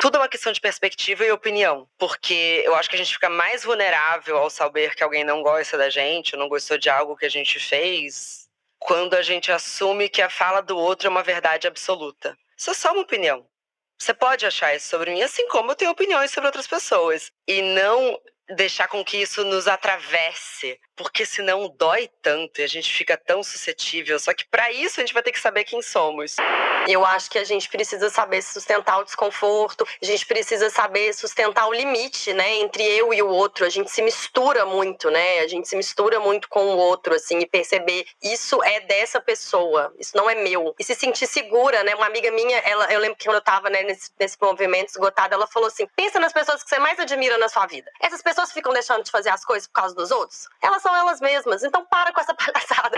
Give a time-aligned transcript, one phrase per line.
[0.00, 3.28] Tudo é uma questão de perspectiva e opinião, porque eu acho que a gente fica
[3.28, 7.14] mais vulnerável ao saber que alguém não gosta da gente, ou não gostou de algo
[7.14, 11.22] que a gente fez, quando a gente assume que a fala do outro é uma
[11.22, 12.34] verdade absoluta.
[12.56, 13.46] Isso é só uma opinião.
[13.98, 17.30] Você pode achar isso sobre mim, assim como eu tenho opiniões sobre outras pessoas.
[17.46, 18.18] E não
[18.56, 23.42] deixar com que isso nos atravesse, porque senão dói tanto e a gente fica tão
[23.42, 24.18] suscetível.
[24.18, 26.36] Só que para isso a gente vai ter que saber quem somos.
[26.86, 31.66] Eu acho que a gente precisa saber sustentar o desconforto, a gente precisa saber sustentar
[31.66, 33.64] o limite, né, entre eu e o outro.
[33.64, 35.40] A gente se mistura muito, né?
[35.40, 39.94] A gente se mistura muito com o outro, assim, e perceber isso é dessa pessoa,
[39.98, 40.74] isso não é meu.
[40.78, 41.94] E se sentir segura, né?
[41.94, 45.34] Uma amiga minha, ela, eu lembro que quando eu tava né, nesse, nesse movimento esgotado,
[45.34, 47.90] ela falou assim: pensa nas pessoas que você mais admira na sua vida.
[48.00, 50.48] Essas pessoas ficam deixando de fazer as coisas por causa dos outros?
[50.60, 51.62] Elas elas mesmas.
[51.62, 52.96] Então para com essa palhaçada.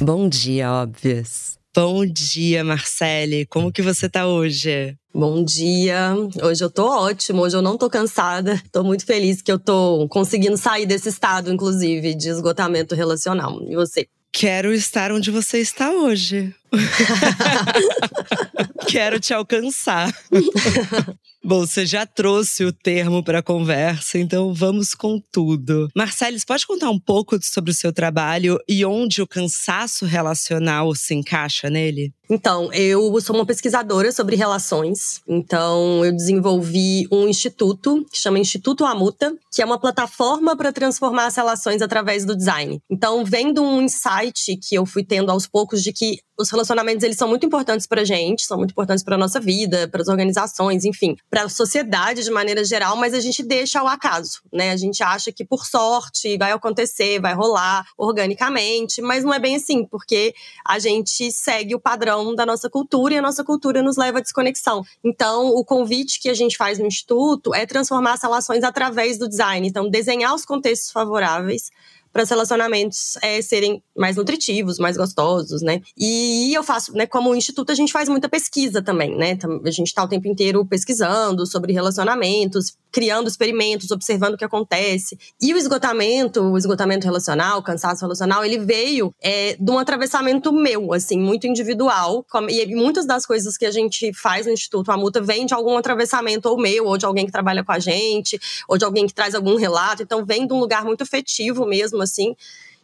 [0.00, 1.58] Bom dia, óbvias.
[1.74, 3.44] Bom dia, Marcele.
[3.44, 4.96] Como que você tá hoje?
[5.12, 6.14] Bom dia.
[6.42, 8.62] Hoje eu tô ótimo, hoje eu não tô cansada.
[8.72, 13.62] Tô muito feliz que eu tô conseguindo sair desse estado, inclusive, de esgotamento relacional.
[13.68, 14.06] E você?
[14.32, 16.54] Quero estar onde você está hoje.
[18.88, 20.14] Quero te alcançar.
[21.46, 25.88] Bom, você já trouxe o termo para a conversa, então vamos com tudo.
[25.94, 31.14] Marcelo, pode contar um pouco sobre o seu trabalho e onde o cansaço relacional se
[31.14, 32.12] encaixa nele?
[32.28, 35.20] Então, eu sou uma pesquisadora sobre relações.
[35.28, 41.26] Então, eu desenvolvi um instituto que chama Instituto Amuta, que é uma plataforma para transformar
[41.26, 42.80] as relações através do design.
[42.90, 47.16] Então, vendo um insight que eu fui tendo aos poucos de que os relacionamentos eles
[47.16, 51.16] são muito importantes para gente, são muito importantes para nossa vida, para as organizações, enfim,
[51.36, 54.70] para a sociedade de maneira geral, mas a gente deixa ao acaso, né?
[54.70, 59.56] A gente acha que por sorte vai acontecer, vai rolar organicamente, mas não é bem
[59.56, 60.34] assim, porque
[60.66, 64.22] a gente segue o padrão da nossa cultura e a nossa cultura nos leva à
[64.22, 64.82] desconexão.
[65.04, 69.28] Então, o convite que a gente faz no instituto é transformar as relações através do
[69.28, 71.70] design, então desenhar os contextos favoráveis
[72.16, 75.82] para os relacionamentos é, serem mais nutritivos, mais gostosos, né?
[75.94, 79.36] E eu faço, né, como instituto, a gente faz muita pesquisa também, né?
[79.62, 85.18] A gente está o tempo inteiro pesquisando sobre relacionamentos, criando experimentos, observando o que acontece.
[85.38, 90.50] E o esgotamento, o esgotamento relacional, o cansaço relacional, ele veio é, de um atravessamento
[90.50, 92.24] meu, assim, muito individual.
[92.48, 95.76] E muitas das coisas que a gente faz no Instituto A Multa vem de algum
[95.76, 99.12] atravessamento ou meu, ou de alguém que trabalha com a gente, ou de alguém que
[99.12, 100.02] traz algum relato.
[100.02, 102.34] Então, vem de um lugar muito afetivo mesmo, assim.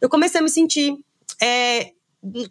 [0.01, 0.97] Eu comecei a me sentir.
[1.41, 1.93] É,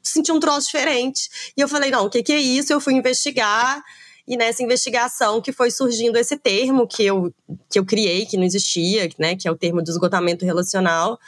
[0.03, 1.29] sentir um troço diferente.
[1.55, 2.73] E eu falei, não, o que, que é isso?
[2.73, 3.81] Eu fui investigar
[4.27, 7.33] e nessa investigação que foi surgindo esse termo que eu,
[7.69, 11.19] que eu criei, que não existia, né, que é o termo de esgotamento relacional,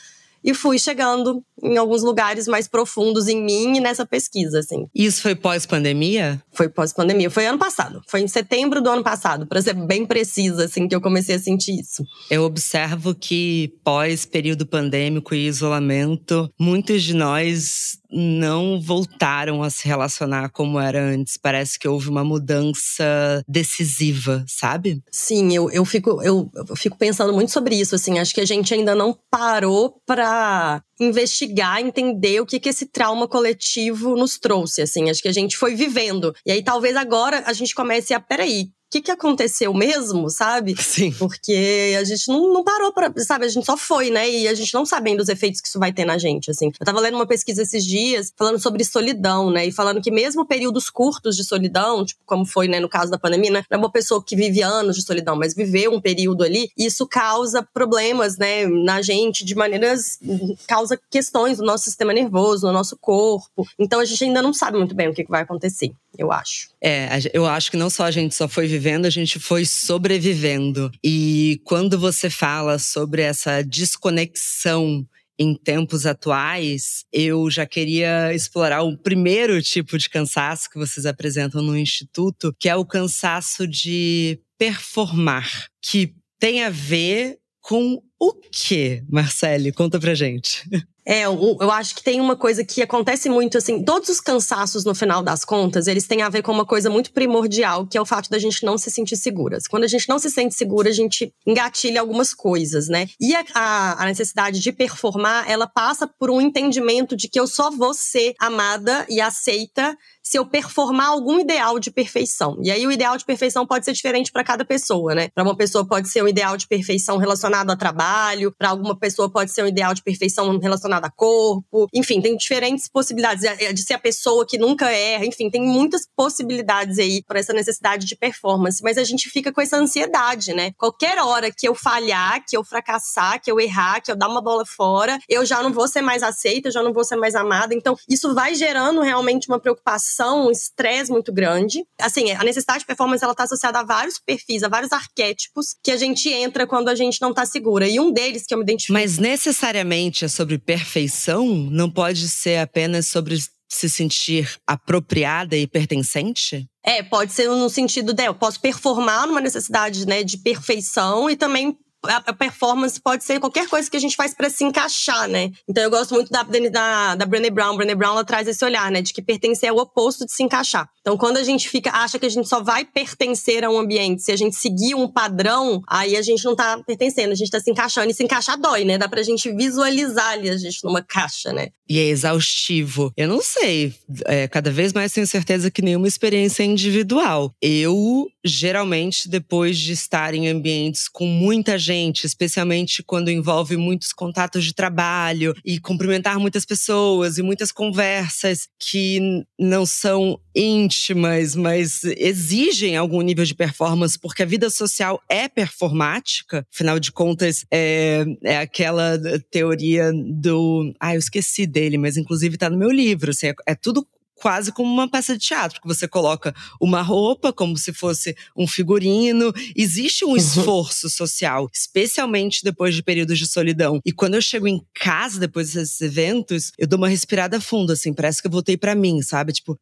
[0.44, 4.86] e fui chegando em alguns lugares mais profundos em mim e nessa pesquisa, assim.
[4.94, 6.42] Isso foi pós-pandemia?
[6.52, 7.30] Foi pós-pandemia.
[7.30, 8.02] Foi ano passado.
[8.08, 11.40] Foi em setembro do ano passado, para ser bem precisa, assim, que eu comecei a
[11.40, 12.04] sentir isso.
[12.30, 20.50] Eu observo que pós-período pandêmico e isolamento, muitos de nós não voltaram a se relacionar
[20.50, 21.38] como era antes.
[21.38, 25.02] Parece que houve uma mudança decisiva, sabe?
[25.12, 28.20] Sim, eu, eu, fico, eu, eu fico pensando muito sobre isso, assim.
[28.20, 33.28] Acho que a gente ainda não parou para investigar, entender o que que esse trauma
[33.28, 35.10] coletivo nos trouxe, assim.
[35.10, 36.34] Acho que a gente foi vivendo.
[36.46, 40.76] E aí talvez agora a gente comece a, peraí, que, que aconteceu mesmo, sabe?
[40.82, 41.12] Sim.
[41.14, 43.12] Porque a gente não, não parou pra.
[43.18, 44.30] Sabe, a gente só foi, né?
[44.30, 46.72] E a gente não sabendo os efeitos que isso vai ter na gente, assim.
[46.80, 49.66] Eu tava lendo uma pesquisa esses dias falando sobre solidão, né?
[49.66, 53.18] E falando que mesmo períodos curtos de solidão, tipo, como foi, né, no caso da
[53.18, 53.64] pandemia, né?
[53.70, 57.08] Não é uma pessoa que vive anos de solidão, mas viveu um período ali, isso
[57.08, 60.20] causa problemas, né, na gente, de maneiras.
[60.68, 63.66] causa questões do nosso sistema nervoso, no nosso corpo.
[63.80, 66.70] Então a gente ainda não sabe muito bem o que vai acontecer eu acho.
[66.82, 70.92] É, eu acho que não só a gente só foi vivendo, a gente foi sobrevivendo.
[71.04, 75.06] E quando você fala sobre essa desconexão
[75.38, 81.62] em tempos atuais, eu já queria explorar o primeiro tipo de cansaço que vocês apresentam
[81.62, 89.04] no Instituto, que é o cansaço de performar, que tem a ver com o que,
[89.10, 89.72] Marcele?
[89.72, 90.64] Conta pra gente.
[91.06, 94.86] É, eu, eu acho que tem uma coisa que acontece muito, assim, todos os cansaços,
[94.86, 98.02] no final das contas, eles têm a ver com uma coisa muito primordial, que é
[98.02, 99.68] o fato da gente não se sentir seguras.
[99.68, 103.08] Quando a gente não se sente segura, a gente engatilha algumas coisas, né?
[103.20, 107.48] E a, a, a necessidade de performar, ela passa por um entendimento de que eu
[107.48, 112.58] só vou ser amada e aceita se eu performar algum ideal de perfeição.
[112.64, 115.28] E aí o ideal de perfeição pode ser diferente para cada pessoa, né?
[115.36, 119.30] Para uma pessoa pode ser um ideal de perfeição relacionado a trabalho, para alguma pessoa
[119.30, 121.88] pode ser um ideal de perfeição relacionado a corpo.
[121.94, 123.44] Enfim, tem diferentes possibilidades
[123.74, 125.26] de ser a pessoa que nunca erra.
[125.26, 129.62] Enfim, tem muitas possibilidades aí para essa necessidade de performance, mas a gente fica com
[129.62, 130.72] essa ansiedade, né?
[130.78, 134.42] Qualquer hora que eu falhar, que eu fracassar, que eu errar, que eu dar uma
[134.42, 137.36] bola fora, eu já não vou ser mais aceita, eu já não vou ser mais
[137.36, 137.74] amada.
[137.74, 141.86] Então, isso vai gerando realmente uma preocupação um estresse muito grande.
[142.00, 145.92] Assim, a necessidade de performance ela está associada a vários perfis, a vários arquétipos que
[145.92, 147.88] a gente entra quando a gente não está segura.
[147.88, 148.94] E um deles que eu me identifico.
[148.94, 151.48] Mas necessariamente é sobre perfeição?
[151.48, 153.38] Não pode ser apenas sobre
[153.70, 156.68] se sentir apropriada e pertencente?
[156.86, 161.36] É, pode ser no sentido de eu posso performar numa necessidade né, de perfeição e
[161.36, 165.52] também a performance pode ser qualquer coisa que a gente faz para se encaixar, né?
[165.68, 167.78] Então eu gosto muito da, da, da Brené Brown.
[167.78, 169.02] Brené Brown ela traz esse olhar, né?
[169.02, 170.88] De que pertencer é o oposto de se encaixar.
[171.02, 174.22] Então quando a gente fica, acha que a gente só vai pertencer a um ambiente
[174.24, 177.60] se a gente seguir um padrão, aí a gente não tá pertencendo, a gente tá
[177.60, 178.10] se encaixando.
[178.10, 178.98] E se encaixar dói, né?
[178.98, 181.70] Dá pra gente visualizar ali a gente numa caixa, né?
[181.90, 183.12] E é exaustivo.
[183.18, 183.94] Eu não sei.
[184.26, 187.54] É, cada vez mais tenho certeza que nenhuma experiência é individual.
[187.62, 194.64] Eu, geralmente, depois de estar em ambientes com muita gente, especialmente quando envolve muitos contatos
[194.64, 202.96] de trabalho e cumprimentar muitas pessoas e muitas conversas que não são íntimas, mas exigem
[202.96, 206.66] algum nível de performance, porque a vida social é performática.
[206.74, 209.20] Afinal de contas, é, é aquela
[209.52, 210.94] teoria do.
[211.00, 213.32] Ah, eu esqueci dele, mas inclusive tá no meu livro.
[213.32, 217.54] Assim, é, é tudo quase como uma peça de teatro, que você coloca uma roupa
[217.54, 219.54] como se fosse um figurino.
[219.76, 220.36] Existe um uhum.
[220.36, 224.00] esforço social, especialmente depois de períodos de solidão.
[224.06, 228.14] E quando eu chego em casa depois desses eventos, eu dou uma respirada fundo, assim,
[228.14, 229.54] parece que eu voltei para mim, sabe?
[229.54, 229.78] Tipo,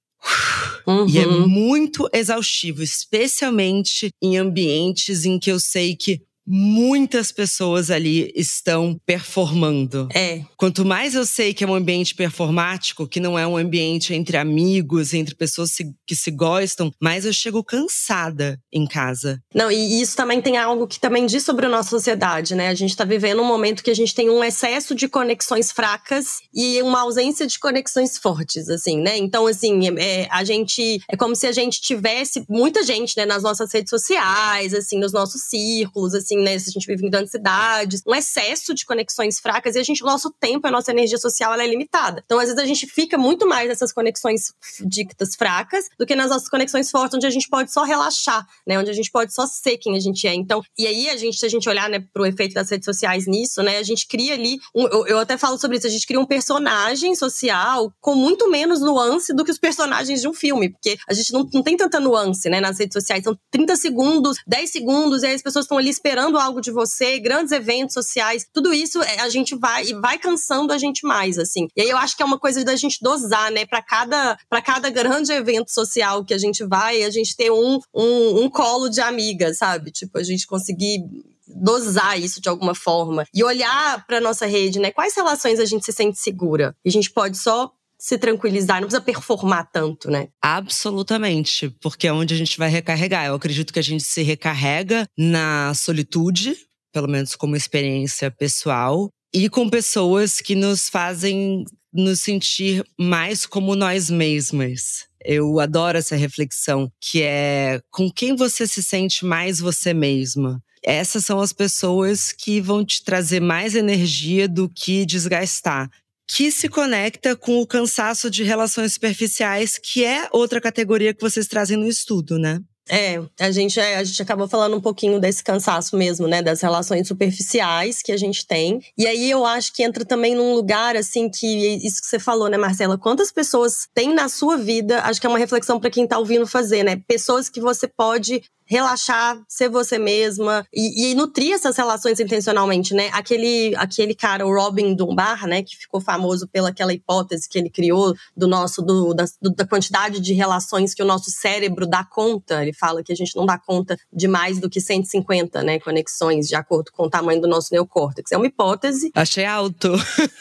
[0.88, 1.08] Uhum.
[1.08, 1.48] E é uhum.
[1.48, 10.08] muito exaustivo, especialmente em ambientes em que eu sei que muitas pessoas ali estão performando.
[10.14, 10.42] É.
[10.58, 14.38] Quanto mais eu sei que é um ambiente performático, que não é um ambiente entre
[14.38, 15.72] amigos, entre pessoas
[16.06, 19.42] que se gostam, mais eu chego cansada em casa.
[19.54, 22.70] Não, e isso também tem algo que também diz sobre a nossa sociedade, né?
[22.70, 26.40] A gente tá vivendo um momento que a gente tem um excesso de conexões fracas
[26.54, 29.18] e uma ausência de conexões fortes, assim, né?
[29.18, 31.00] Então, assim, é, a gente.
[31.10, 35.14] É como se a gente tivesse muita gente, né, nas nossas redes sociais, assim, nos
[35.14, 36.56] nossos círculos, assim assim, né?
[36.56, 40.06] A gente vive em grandes cidades, um excesso de conexões fracas e a gente, o
[40.06, 42.22] nosso tempo, a nossa energia social, ela é limitada.
[42.26, 46.30] Então, às vezes, a gente fica muito mais nessas conexões dictas fracas do que nas
[46.30, 48.80] nossas conexões fortes, onde a gente pode só relaxar, né?
[48.80, 50.34] Onde a gente pode só ser quem a gente é.
[50.34, 53.28] Então, e aí, a gente, se a gente olhar, né, pro efeito das redes sociais
[53.28, 53.78] nisso, né?
[53.78, 56.26] A gente cria ali, um, eu, eu até falo sobre isso, a gente cria um
[56.26, 61.14] personagem social com muito menos nuance do que os personagens de um filme, porque a
[61.14, 63.24] gente não, não tem tanta nuance, né, nas redes sociais.
[63.24, 66.72] São 30 segundos, 10 segundos, e aí as pessoas estão ali esperando esperando algo de
[66.72, 71.06] você, grandes eventos sociais, tudo isso é, a gente vai e vai cansando a gente
[71.06, 71.68] mais, assim.
[71.76, 73.66] E aí eu acho que é uma coisa da gente dosar, né?
[73.66, 77.80] Para cada, pra cada grande evento social que a gente vai, a gente ter um,
[77.94, 79.92] um, um colo de amiga, sabe?
[79.92, 81.00] Tipo, a gente conseguir
[81.48, 84.92] dosar isso de alguma forma e olhar para nossa rede, né?
[84.92, 86.76] Quais relações a gente se sente segura?
[86.86, 87.72] E a gente pode só
[88.02, 90.30] se tranquilizar, não precisa performar tanto, né?
[90.42, 93.28] Absolutamente, porque é onde a gente vai recarregar.
[93.28, 96.58] Eu acredito que a gente se recarrega na solitude,
[96.92, 103.76] pelo menos como experiência pessoal, e com pessoas que nos fazem nos sentir mais como
[103.76, 105.06] nós mesmas.
[105.24, 110.60] Eu adoro essa reflexão, que é com quem você se sente mais você mesma.
[110.84, 115.88] Essas são as pessoas que vão te trazer mais energia do que desgastar
[116.34, 121.46] que se conecta com o cansaço de relações superficiais, que é outra categoria que vocês
[121.46, 122.62] trazem no estudo, né?
[122.90, 126.42] É, a gente, é, a gente acabou falando um pouquinho desse cansaço mesmo, né?
[126.42, 128.82] Das relações superficiais que a gente tem.
[128.98, 131.48] E aí eu acho que entra também num lugar, assim, que
[131.86, 132.98] isso que você falou, né, Marcela?
[132.98, 135.02] Quantas pessoas tem na sua vida?
[135.02, 137.02] Acho que é uma reflexão para quem tá ouvindo fazer, né?
[137.08, 143.10] Pessoas que você pode relaxar, ser você mesma e, e, nutrir essas relações intencionalmente, né?
[143.12, 147.70] Aquele, aquele cara, o Robin Dunbar, né, que ficou famoso pela aquela hipótese que ele
[147.70, 152.06] criou do nosso do, da, do, da quantidade de relações que o nosso cérebro dá
[152.06, 152.62] conta.
[152.62, 156.48] Ele fala que a gente não dá conta de mais do que 150, né, conexões
[156.48, 158.32] de acordo com o tamanho do nosso neocórtex.
[158.32, 159.12] É uma hipótese.
[159.14, 159.92] Achei alto.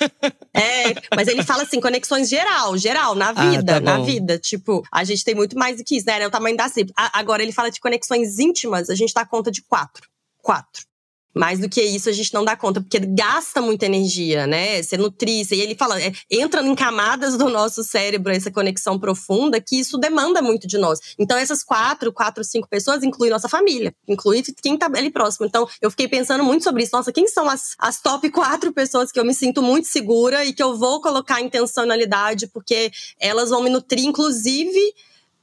[0.54, 4.38] é, mas ele fala assim, conexões geral, geral, na ah, vida, ah, tá na vida.
[4.38, 6.22] Tipo, a gente tem muito mais do que isso, né?
[6.22, 6.94] É o tamanho da cérebro.
[6.96, 10.08] Agora ele fala de conexões íntimas, a gente dá conta de quatro.
[10.42, 10.90] Quatro.
[11.32, 14.82] Mais do que isso, a gente não dá conta, porque gasta muita energia, né?
[14.82, 19.60] Você nutrir, e ele fala, é, entra em camadas do nosso cérebro essa conexão profunda,
[19.60, 20.98] que isso demanda muito de nós.
[21.16, 25.46] Então, essas quatro, quatro, cinco pessoas incluem nossa família, inclui quem tá ali próximo.
[25.46, 26.96] Então, eu fiquei pensando muito sobre isso.
[26.96, 30.52] Nossa, quem são as, as top quatro pessoas que eu me sinto muito segura e
[30.52, 34.94] que eu vou colocar intencionalidade, porque elas vão me nutrir, inclusive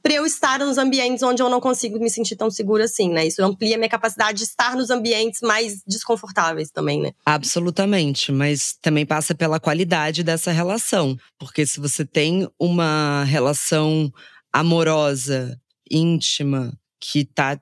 [0.08, 3.26] para eu estar nos ambientes onde eu não consigo me sentir tão segura assim, né?
[3.26, 7.12] Isso amplia minha capacidade de estar nos ambientes mais desconfortáveis também, né?
[7.26, 14.10] Absolutamente, mas também passa pela qualidade dessa relação, porque se você tem uma relação
[14.50, 15.60] amorosa,
[15.90, 17.60] íntima, que tá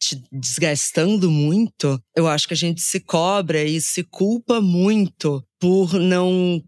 [0.00, 5.94] te desgastando muito, eu acho que a gente se cobra e se culpa muito por
[5.94, 6.62] não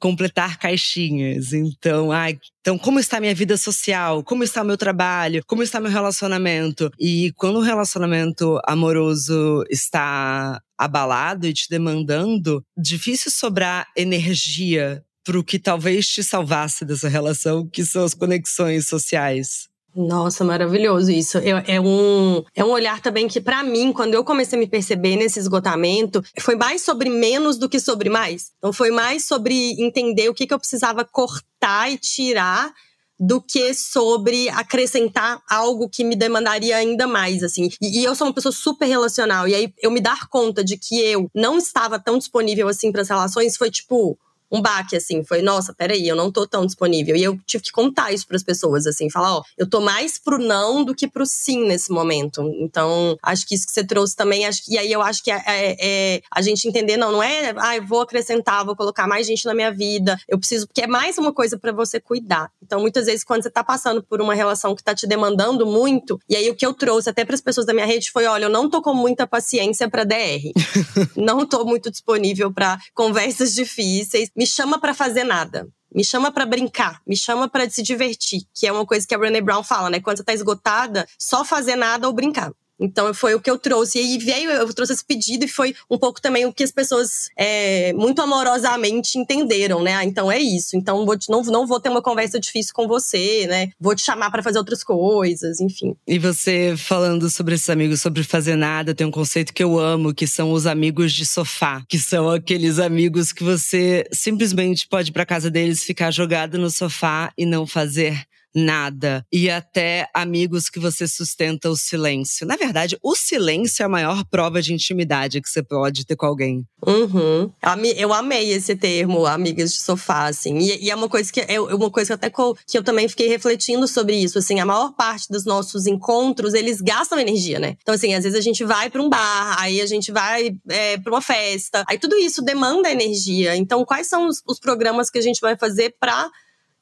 [0.00, 1.52] completar caixinhas.
[1.52, 4.24] Então, ai, então como está minha vida social?
[4.24, 5.42] Como está meu trabalho?
[5.46, 6.90] Como está meu relacionamento?
[6.98, 15.44] E quando o relacionamento amoroso está abalado e te demandando, difícil sobrar energia para o
[15.44, 19.69] que talvez te salvasse dessa relação, que são as conexões sociais.
[19.94, 21.38] Nossa, maravilhoso isso.
[21.38, 24.68] É, é, um, é um olhar também que, para mim, quando eu comecei a me
[24.68, 28.52] perceber nesse esgotamento, foi mais sobre menos do que sobre mais.
[28.58, 32.72] Então, foi mais sobre entender o que, que eu precisava cortar e tirar
[33.20, 37.68] do que sobre acrescentar algo que me demandaria ainda mais, assim.
[37.82, 40.78] E, e, eu sou uma pessoa super relacional, e aí eu me dar conta de
[40.78, 44.18] que eu não estava tão disponível assim para as relações foi tipo
[44.50, 45.22] um baque, assim.
[45.24, 47.16] Foi, nossa, peraí, eu não tô tão disponível.
[47.16, 50.38] E eu tive que contar isso pras pessoas, assim, falar, ó, eu tô mais pro
[50.38, 52.42] não do que pro sim nesse momento.
[52.58, 55.42] Então, acho que isso que você trouxe também, acho e aí eu acho que é,
[55.46, 59.26] é, é a gente entender, não, não é, ah, eu vou acrescentar, vou colocar mais
[59.26, 62.50] gente na minha vida, eu preciso, porque é mais uma coisa para você cuidar.
[62.62, 66.20] Então, muitas vezes, quando você tá passando por uma relação que tá te demandando muito,
[66.28, 68.44] e aí o que eu trouxe até para as pessoas da minha rede foi, olha,
[68.44, 70.52] eu não tô com muita paciência para DR.
[71.16, 75.68] não tô muito disponível para conversas difíceis me chama para fazer nada.
[75.94, 79.18] Me chama para brincar, me chama para se divertir, que é uma coisa que a
[79.18, 80.00] Brené Brown fala, né?
[80.00, 82.50] Quando você tá esgotada, só fazer nada ou brincar.
[82.80, 84.00] Então foi o que eu trouxe.
[84.00, 87.28] E veio, eu trouxe esse pedido e foi um pouco também o que as pessoas
[87.36, 89.94] é, muito amorosamente entenderam, né?
[89.94, 90.76] Ah, então é isso.
[90.76, 93.70] Então vou te, não, não vou ter uma conversa difícil com você, né?
[93.78, 95.94] Vou te chamar para fazer outras coisas, enfim.
[96.06, 100.14] E você falando sobre esses amigos, sobre fazer nada, tem um conceito que eu amo,
[100.14, 105.12] que são os amigos de sofá, que são aqueles amigos que você simplesmente pode ir
[105.12, 110.78] para casa deles, ficar jogado no sofá e não fazer nada e até amigos que
[110.78, 112.46] você sustenta o silêncio.
[112.46, 116.26] Na verdade, o silêncio é a maior prova de intimidade que você pode ter com
[116.26, 116.64] alguém.
[116.86, 117.50] Uhum.
[117.96, 120.58] Eu amei esse termo, amigas de sofá, assim.
[120.58, 122.30] E, é uma coisa que é uma coisa que até
[122.66, 124.38] que eu também fiquei refletindo sobre isso.
[124.38, 127.76] Assim, a maior parte dos nossos encontros eles gastam energia, né?
[127.80, 130.98] Então, assim, às vezes a gente vai para um bar, aí a gente vai é,
[130.98, 133.56] para uma festa, aí tudo isso demanda energia.
[133.56, 136.30] Então, quais são os, os programas que a gente vai fazer para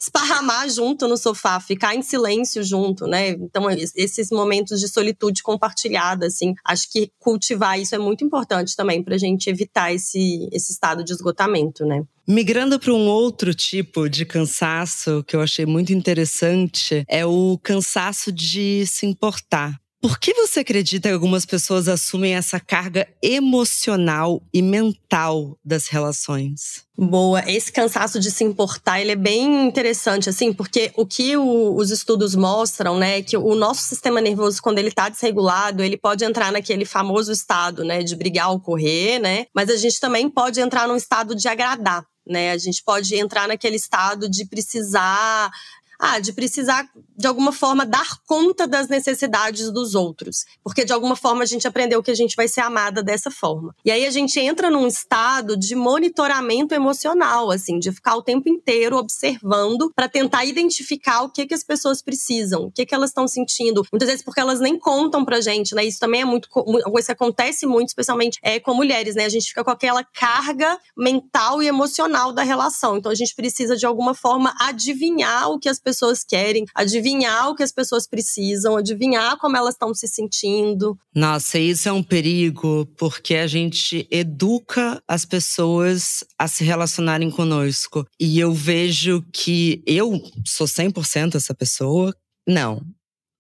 [0.01, 3.31] esparramar junto no sofá, ficar em silêncio junto, né?
[3.31, 9.03] Então, esses momentos de solitude compartilhada, assim, acho que cultivar isso é muito importante também
[9.03, 12.05] para a gente evitar esse, esse estado de esgotamento, né?
[12.27, 18.31] Migrando para um outro tipo de cansaço que eu achei muito interessante, é o cansaço
[18.31, 19.81] de se importar.
[20.01, 26.85] Por que você acredita que algumas pessoas assumem essa carga emocional e mental das relações?
[26.97, 31.75] Boa, esse cansaço de se importar, ele é bem interessante, assim, porque o que o,
[31.75, 35.97] os estudos mostram, né, é que o nosso sistema nervoso, quando ele está desregulado, ele
[35.97, 40.31] pode entrar naquele famoso estado, né, de brigar ou correr, né, mas a gente também
[40.31, 42.53] pode entrar num estado de agradar, né?
[42.53, 45.51] A gente pode entrar naquele estado de precisar
[45.99, 50.45] ah, de precisar, de alguma forma, dar conta das necessidades dos outros.
[50.63, 53.75] Porque, de alguma forma, a gente aprendeu que a gente vai ser amada dessa forma.
[53.85, 58.49] E aí a gente entra num estado de monitoramento emocional, assim, de ficar o tempo
[58.49, 63.11] inteiro observando para tentar identificar o que, que as pessoas precisam, o que, que elas
[63.11, 63.83] estão sentindo.
[63.93, 65.85] Muitas vezes porque elas nem contam pra gente, né?
[65.85, 66.49] Isso também é muito.
[66.97, 69.25] Isso acontece muito, especialmente é, com mulheres, né?
[69.25, 72.97] A gente fica com aquela carga mental e emocional da relação.
[72.97, 77.49] Então a gente precisa, de alguma forma, adivinhar o que as pessoas querem, adivinhar adivinhar
[77.49, 80.97] o que as pessoas precisam, adivinhar como elas estão se sentindo.
[81.15, 88.07] Nossa, isso é um perigo, porque a gente educa as pessoas a se relacionarem conosco.
[88.21, 92.15] E eu vejo que eu sou 100% essa pessoa.
[92.47, 92.83] Não,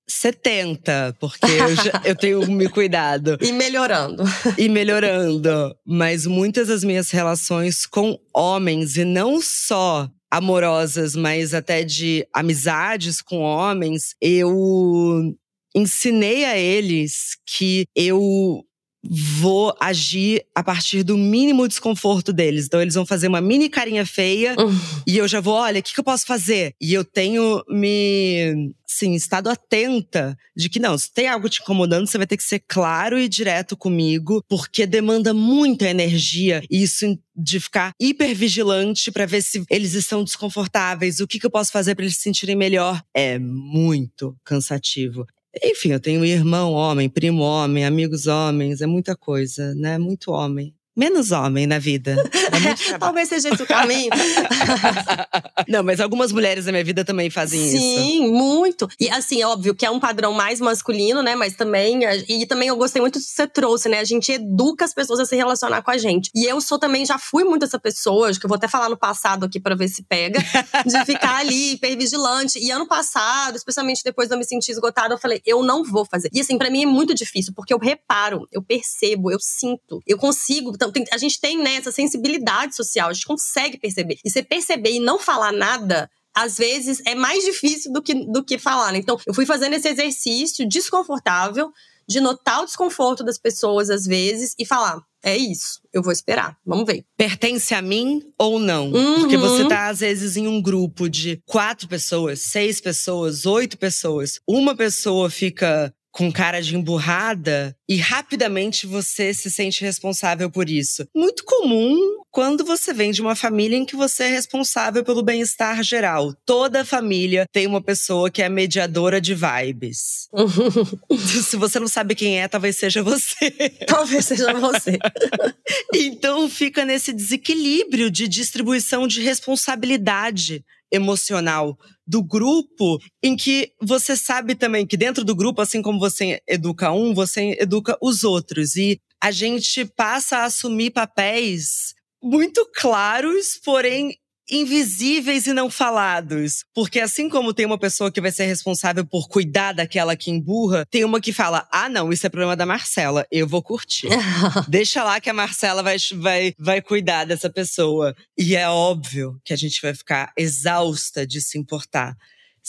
[0.08, 3.36] 70, porque eu, já, eu tenho me cuidado.
[3.40, 4.24] E melhorando.
[4.56, 5.74] E melhorando.
[5.86, 13.22] Mas muitas das minhas relações com homens, e não só amorosas, mas até de amizades
[13.22, 15.34] com homens, eu
[15.74, 18.64] ensinei a eles que eu
[19.02, 22.66] vou agir a partir do mínimo desconforto deles.
[22.66, 24.78] Então, eles vão fazer uma mini carinha feia uhum.
[25.06, 26.74] e eu já vou, olha, o que, que, eu posso fazer?
[26.80, 32.06] E eu tenho me, sim, estado atenta de que não, se tem algo te incomodando,
[32.06, 37.06] você vai ter que ser claro e direto comigo, porque demanda muita energia e isso
[37.36, 41.70] de ficar hiper vigilante para ver se eles estão desconfortáveis, o que, que eu posso
[41.70, 43.00] fazer para eles se sentirem melhor.
[43.14, 45.24] É muito cansativo.
[45.62, 49.98] Enfim, eu tenho irmão homem, primo homem, amigos homens, é muita coisa, né?
[49.98, 52.16] Muito homem menos homem na vida.
[52.58, 54.10] É Talvez seja esse o caminho.
[55.68, 57.78] Não, mas algumas mulheres na minha vida também fazem Sim, isso.
[57.78, 58.88] Sim, muito.
[58.98, 61.36] E assim, é óbvio que é um padrão mais masculino, né?
[61.36, 62.00] Mas também.
[62.28, 64.00] E também eu gostei muito do que você trouxe, né?
[64.00, 66.30] A gente educa as pessoas a se relacionar com a gente.
[66.34, 68.88] E eu sou também, já fui muito essa pessoa, acho que eu vou até falar
[68.88, 70.40] no passado aqui para ver se pega,
[70.84, 72.58] de ficar ali, hipervigilante.
[72.58, 76.04] E ano passado, especialmente depois de eu me sentir esgotada, eu falei, eu não vou
[76.04, 76.28] fazer.
[76.32, 80.18] E assim, para mim é muito difícil, porque eu reparo, eu percebo, eu sinto, eu
[80.18, 80.72] consigo.
[80.88, 84.18] Então, tem, a gente tem né, essa sensibilidade social, a gente consegue perceber.
[84.24, 88.44] E você perceber e não falar nada, às vezes é mais difícil do que, do
[88.44, 88.92] que falar.
[88.92, 88.98] Né?
[88.98, 91.72] Então, eu fui fazendo esse exercício desconfortável
[92.08, 96.56] de notar o desconforto das pessoas às vezes e falar: é isso, eu vou esperar,
[96.64, 97.04] vamos ver.
[97.16, 98.90] Pertence a mim ou não?
[98.90, 99.20] Uhum.
[99.20, 104.40] Porque você tá, às vezes, em um grupo de quatro pessoas, seis pessoas, oito pessoas.
[104.48, 111.06] Uma pessoa fica com cara de emburrada e rapidamente você se sente responsável por isso.
[111.14, 111.96] Muito comum
[112.30, 116.34] quando você vem de uma família em que você é responsável pelo bem-estar geral.
[116.44, 120.28] Toda família tem uma pessoa que é mediadora de vibes.
[121.48, 123.50] se você não sabe quem é, talvez seja você.
[123.86, 124.98] Talvez seja você.
[125.94, 134.54] então fica nesse desequilíbrio de distribuição de responsabilidade emocional do grupo, em que você sabe
[134.54, 138.76] também que dentro do grupo, assim como você educa um, você educa os outros.
[138.76, 144.16] E a gente passa a assumir papéis muito claros, porém
[144.50, 146.64] invisíveis e não falados.
[146.74, 150.86] Porque assim como tem uma pessoa que vai ser responsável por cuidar daquela que emburra,
[150.90, 154.08] tem uma que fala: ah, não, isso é problema da Marcela, eu vou curtir.
[154.68, 158.14] Deixa lá que a Marcela vai, vai, vai cuidar dessa pessoa.
[158.36, 162.16] E é óbvio que a gente vai ficar exausta de se importar.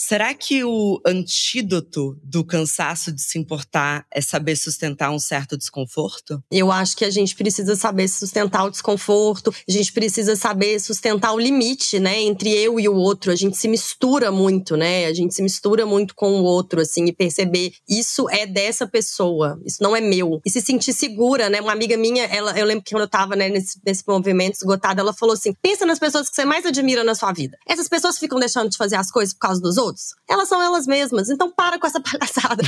[0.02, 6.42] Será que o antídoto do cansaço de se importar é saber sustentar um certo desconforto?
[6.50, 11.34] Eu acho que a gente precisa saber sustentar o desconforto, a gente precisa saber sustentar
[11.34, 13.30] o limite, né, entre eu e o outro.
[13.30, 15.04] A gente se mistura muito, né?
[15.04, 19.60] A gente se mistura muito com o outro, assim, e perceber isso é dessa pessoa,
[19.66, 20.40] isso não é meu.
[20.46, 21.60] E se sentir segura, né?
[21.60, 24.98] Uma amiga minha, ela, eu lembro que quando eu tava, né, nesse, nesse movimento esgotado,
[24.98, 27.58] ela falou assim: pensa nas pessoas que você mais admira na sua vida.
[27.68, 30.14] Essas pessoas ficam deixando de fazer as coisas por causa dos outros outros.
[30.28, 31.28] Elas são elas mesmas.
[31.28, 32.62] Então para com essa palhaçada.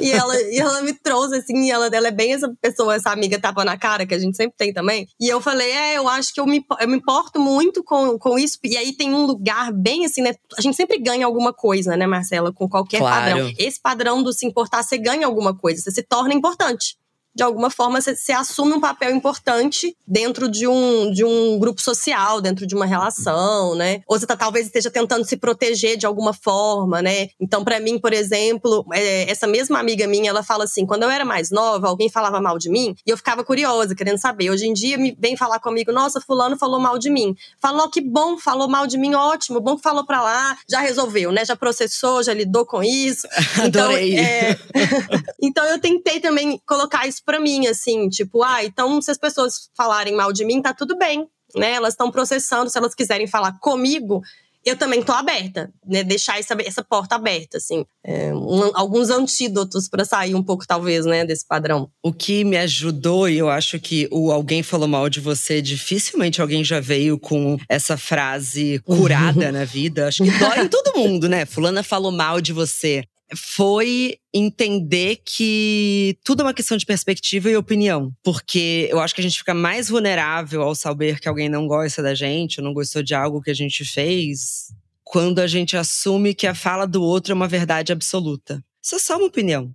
[0.00, 3.38] e, ela, e ela me trouxe, assim, ela, ela é bem essa pessoa, essa amiga
[3.38, 5.06] tapa na cara, que a gente sempre tem também.
[5.20, 8.38] E eu falei, é, eu acho que eu me, eu me importo muito com, com
[8.38, 8.58] isso.
[8.64, 10.34] E aí tem um lugar bem assim, né?
[10.56, 12.52] A gente sempre ganha alguma coisa, né, Marcela?
[12.52, 13.30] Com qualquer claro.
[13.30, 13.52] padrão.
[13.58, 16.96] Esse padrão do se importar, você ganha alguma coisa, você se torna importante
[17.38, 21.80] de alguma forma você, você, assume um papel importante dentro de um, de um grupo
[21.80, 24.02] social, dentro de uma relação, né?
[24.08, 27.28] Ou você tá, talvez esteja tentando se proteger de alguma forma, né?
[27.40, 31.10] Então, para mim, por exemplo, é, essa mesma amiga minha, ela fala assim: quando eu
[31.10, 34.50] era mais nova, alguém falava mal de mim e eu ficava curiosa, querendo saber.
[34.50, 37.36] Hoje em dia, me vem falar comigo: nossa, Fulano falou mal de mim.
[37.62, 41.30] Falou que bom, falou mal de mim, ótimo, bom que falou pra lá, já resolveu,
[41.30, 41.44] né?
[41.44, 43.28] Já processou, já lidou com isso.
[43.68, 44.18] Então, Adorei.
[44.18, 44.56] É...
[45.42, 49.68] então, eu tentei também colocar isso para mim, assim, tipo, ah, então se as pessoas
[49.76, 51.72] falarem mal de mim, tá tudo bem, né?
[51.72, 54.22] Elas estão processando, se elas quiserem falar comigo,
[54.64, 56.02] eu também tô aberta, né?
[56.02, 57.84] Deixar essa, essa porta aberta, assim.
[58.02, 61.90] É, um, alguns antídotos para sair um pouco, talvez, né, desse padrão.
[62.02, 66.40] O que me ajudou, e eu acho que o alguém falou mal de você, dificilmente
[66.40, 70.08] alguém já veio com essa frase curada na vida.
[70.08, 71.44] Acho que dói em todo mundo, né?
[71.44, 73.04] Fulana falou mal de você
[73.36, 78.12] foi entender que tudo é uma questão de perspectiva e opinião.
[78.22, 82.02] Porque eu acho que a gente fica mais vulnerável ao saber que alguém não gosta
[82.02, 84.72] da gente, ou não gostou de algo que a gente fez,
[85.04, 88.62] quando a gente assume que a fala do outro é uma verdade absoluta.
[88.82, 89.72] Isso é só uma opinião.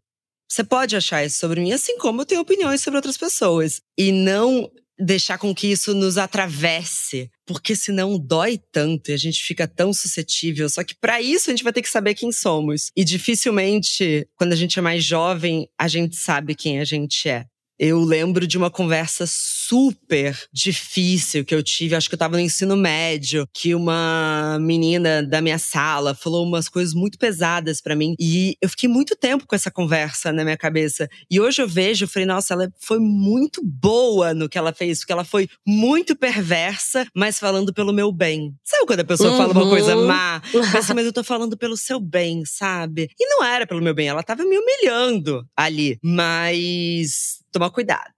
[0.48, 3.82] Você pode achar isso sobre mim, assim como eu tenho opiniões sobre outras pessoas.
[3.98, 9.42] E não deixar com que isso nos atravesse, porque senão dói tanto e a gente
[9.42, 10.70] fica tão suscetível.
[10.70, 12.92] Só que para isso a gente vai ter que saber quem somos.
[12.96, 17.46] E dificilmente, quando a gente é mais jovem, a gente sabe quem a gente é.
[17.80, 22.42] Eu lembro de uma conversa super difícil que eu tive, acho que eu tava no
[22.42, 28.16] ensino médio, que uma menina da minha sala falou umas coisas muito pesadas para mim
[28.20, 31.10] e eu fiquei muito tempo com essa conversa na minha cabeça.
[31.30, 35.00] E hoje eu vejo, eu falei, nossa, ela foi muito boa no que ela fez,
[35.00, 38.54] porque ela foi muito perversa, mas falando pelo meu bem.
[38.64, 39.38] Sabe quando a pessoa uhum.
[39.38, 40.08] fala uma coisa uhum.
[40.08, 43.10] má, mas, assim, mas eu tô falando pelo seu bem, sabe?
[43.20, 48.12] E não era pelo meu bem, ela tava me humilhando ali, mas tomar cuidado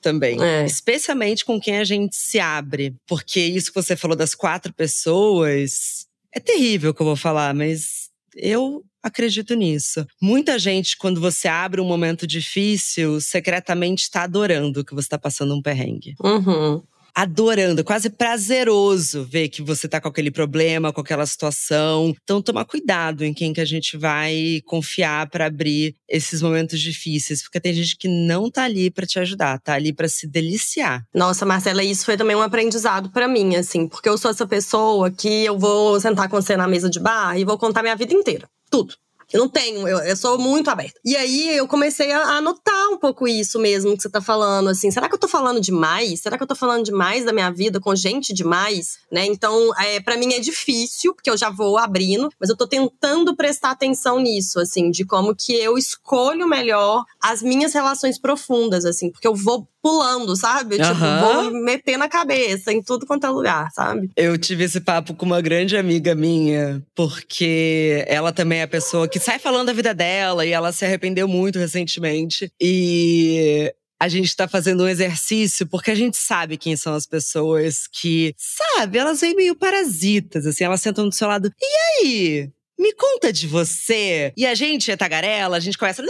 [0.00, 0.42] também.
[0.42, 0.64] É.
[0.64, 2.94] Especialmente com quem a gente se abre.
[3.06, 8.08] Porque isso que você falou das quatro pessoas é terrível que eu vou falar, mas
[8.34, 10.06] eu acredito nisso.
[10.20, 15.54] Muita gente, quando você abre um momento difícil, secretamente está adorando que você está passando
[15.54, 16.14] um perrengue.
[16.22, 16.82] Uhum
[17.18, 22.14] adorando, quase prazeroso ver que você tá com aquele problema, com aquela situação.
[22.22, 27.42] Então, tomar cuidado em quem que a gente vai confiar para abrir esses momentos difíceis,
[27.42, 31.02] porque tem gente que não tá ali para te ajudar, tá ali para se deliciar.
[31.12, 35.10] Nossa, Marcela, isso foi também um aprendizado para mim, assim, porque eu sou essa pessoa
[35.10, 38.14] que eu vou sentar com você na mesa de bar e vou contar minha vida
[38.14, 38.48] inteira.
[38.70, 38.94] Tudo.
[39.32, 40.98] Eu não tenho, eu, eu sou muito aberta.
[41.04, 42.40] E aí eu comecei a, a
[42.88, 44.90] um pouco isso mesmo que você tá falando, assim.
[44.90, 46.20] Será que eu tô falando demais?
[46.20, 48.98] Será que eu tô falando demais da minha vida com gente demais?
[49.10, 49.26] Né?
[49.26, 53.36] Então, é, para mim é difícil, porque eu já vou abrindo, mas eu tô tentando
[53.36, 59.10] prestar atenção nisso, assim, de como que eu escolho melhor as minhas relações profundas, assim,
[59.10, 60.76] porque eu vou pulando, sabe?
[60.76, 64.10] Eu, tipo, vou meter na cabeça em tudo quanto é lugar, sabe?
[64.14, 69.08] Eu tive esse papo com uma grande amiga minha, porque ela também é a pessoa
[69.08, 72.52] que sai falando da vida dela e ela se arrependeu muito recentemente.
[72.60, 77.88] E a gente tá fazendo um exercício porque a gente sabe quem são as pessoas
[77.90, 81.50] que, sabe, elas vêm meio parasitas, assim, elas sentam do seu lado.
[81.58, 82.50] E aí?
[82.78, 84.32] Me conta de você.
[84.36, 86.00] E a gente é tagarela, a gente começa.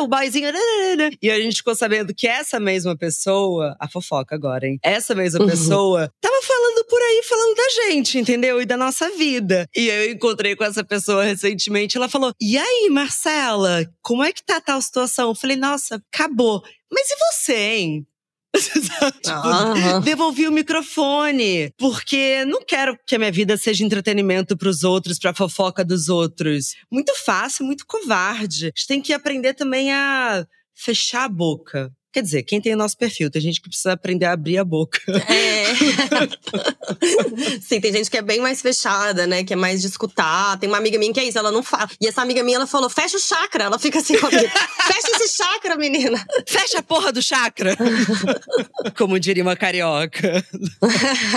[0.00, 0.48] o boyzinho.
[1.20, 3.76] E a gente ficou sabendo que essa mesma pessoa.
[3.80, 4.78] A fofoca agora, hein?
[4.82, 5.50] Essa mesma uhum.
[5.50, 8.62] pessoa tava falando por aí, falando da gente, entendeu?
[8.62, 9.68] E da nossa vida.
[9.74, 11.96] E eu encontrei com essa pessoa recentemente.
[11.96, 15.30] Ela falou: E aí, Marcela, como é que tá a tal situação?
[15.30, 16.62] Eu falei: Nossa, acabou.
[16.92, 18.06] Mas e você, hein?
[19.22, 21.72] tipo, devolvi o microfone.
[21.78, 26.74] Porque não quero que a minha vida seja entretenimento pros outros, pra fofoca dos outros.
[26.90, 28.66] Muito fácil, muito covarde.
[28.66, 31.92] A gente tem que aprender também a fechar a boca.
[32.12, 34.64] Quer dizer, quem tem o nosso perfil, tem gente que precisa aprender a abrir a
[34.64, 35.00] boca.
[35.28, 35.66] É.
[37.62, 39.44] Sim, tem gente que é bem mais fechada, né?
[39.44, 40.58] Que é mais de escutar.
[40.58, 41.88] Tem uma amiga minha que é isso, ela não fala.
[42.00, 43.64] E essa amiga minha, ela falou: fecha o chakra.
[43.64, 44.42] Ela fica assim comigo.
[44.86, 46.24] fecha esse chakra, menina.
[46.48, 47.76] Fecha a porra do chakra.
[48.98, 50.44] Como diria uma carioca.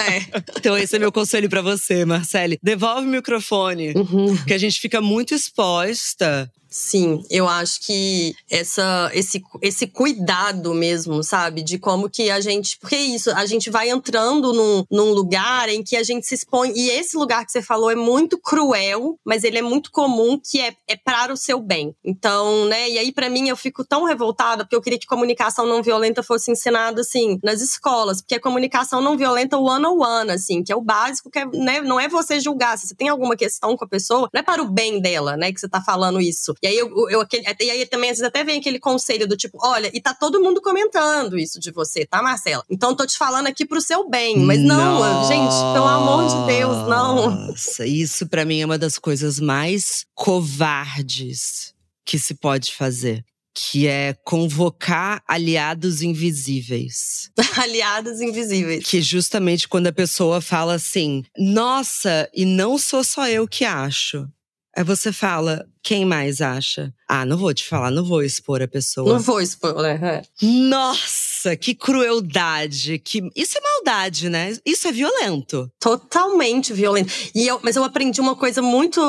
[0.09, 0.41] É.
[0.57, 2.57] Então, esse é meu conselho para você, Marcele.
[2.63, 3.93] Devolve o microfone.
[3.95, 4.35] Uhum.
[4.37, 11.21] Porque a gente fica muito exposta Sim, eu acho que essa, esse, esse cuidado mesmo,
[11.23, 11.61] sabe?
[11.61, 12.79] De como que a gente.
[12.79, 16.33] Porque é isso, a gente vai entrando num, num lugar em que a gente se
[16.33, 16.73] expõe.
[16.75, 20.59] E esse lugar que você falou é muito cruel, mas ele é muito comum, que
[20.59, 21.95] é, é para o seu bem.
[22.03, 22.89] Então, né?
[22.89, 26.23] E aí, para mim, eu fico tão revoltada, porque eu queria que comunicação não violenta
[26.23, 28.19] fosse ensinada, assim, nas escolas.
[28.19, 31.45] Porque a comunicação não violenta one on one, assim, que é o básico, que é,
[31.45, 32.79] né, não é você julgar.
[32.79, 35.53] Se você tem alguma questão com a pessoa, não é para o bem dela, né,
[35.53, 36.55] que você tá falando isso.
[36.63, 39.35] E aí, eu, eu aquele, e aí também às vezes até vem aquele conselho do
[39.35, 42.63] tipo: olha, e tá todo mundo comentando isso de você, tá, Marcela?
[42.69, 44.39] Então tô te falando aqui pro seu bem.
[44.39, 45.33] Mas não, Nossa.
[45.33, 47.47] gente, pelo amor de Deus, não.
[47.47, 51.73] Nossa, isso para mim é uma das coisas mais covardes
[52.05, 57.29] que se pode fazer que é convocar aliados invisíveis.
[57.57, 58.85] aliados invisíveis.
[58.85, 64.27] Que justamente quando a pessoa fala assim: "Nossa, e não sou só eu que acho".
[64.75, 66.93] Aí você fala: "Quem mais acha?".
[67.07, 69.11] Ah, não vou te falar, não vou expor a pessoa.
[69.11, 70.21] Não vou expor, né?
[70.41, 72.99] Nossa, que crueldade.
[72.99, 73.21] Que...
[73.35, 74.55] Isso é maldade, né?
[74.65, 75.69] Isso é violento.
[75.79, 77.11] Totalmente violento.
[77.35, 79.01] E eu, mas eu aprendi uma coisa muito.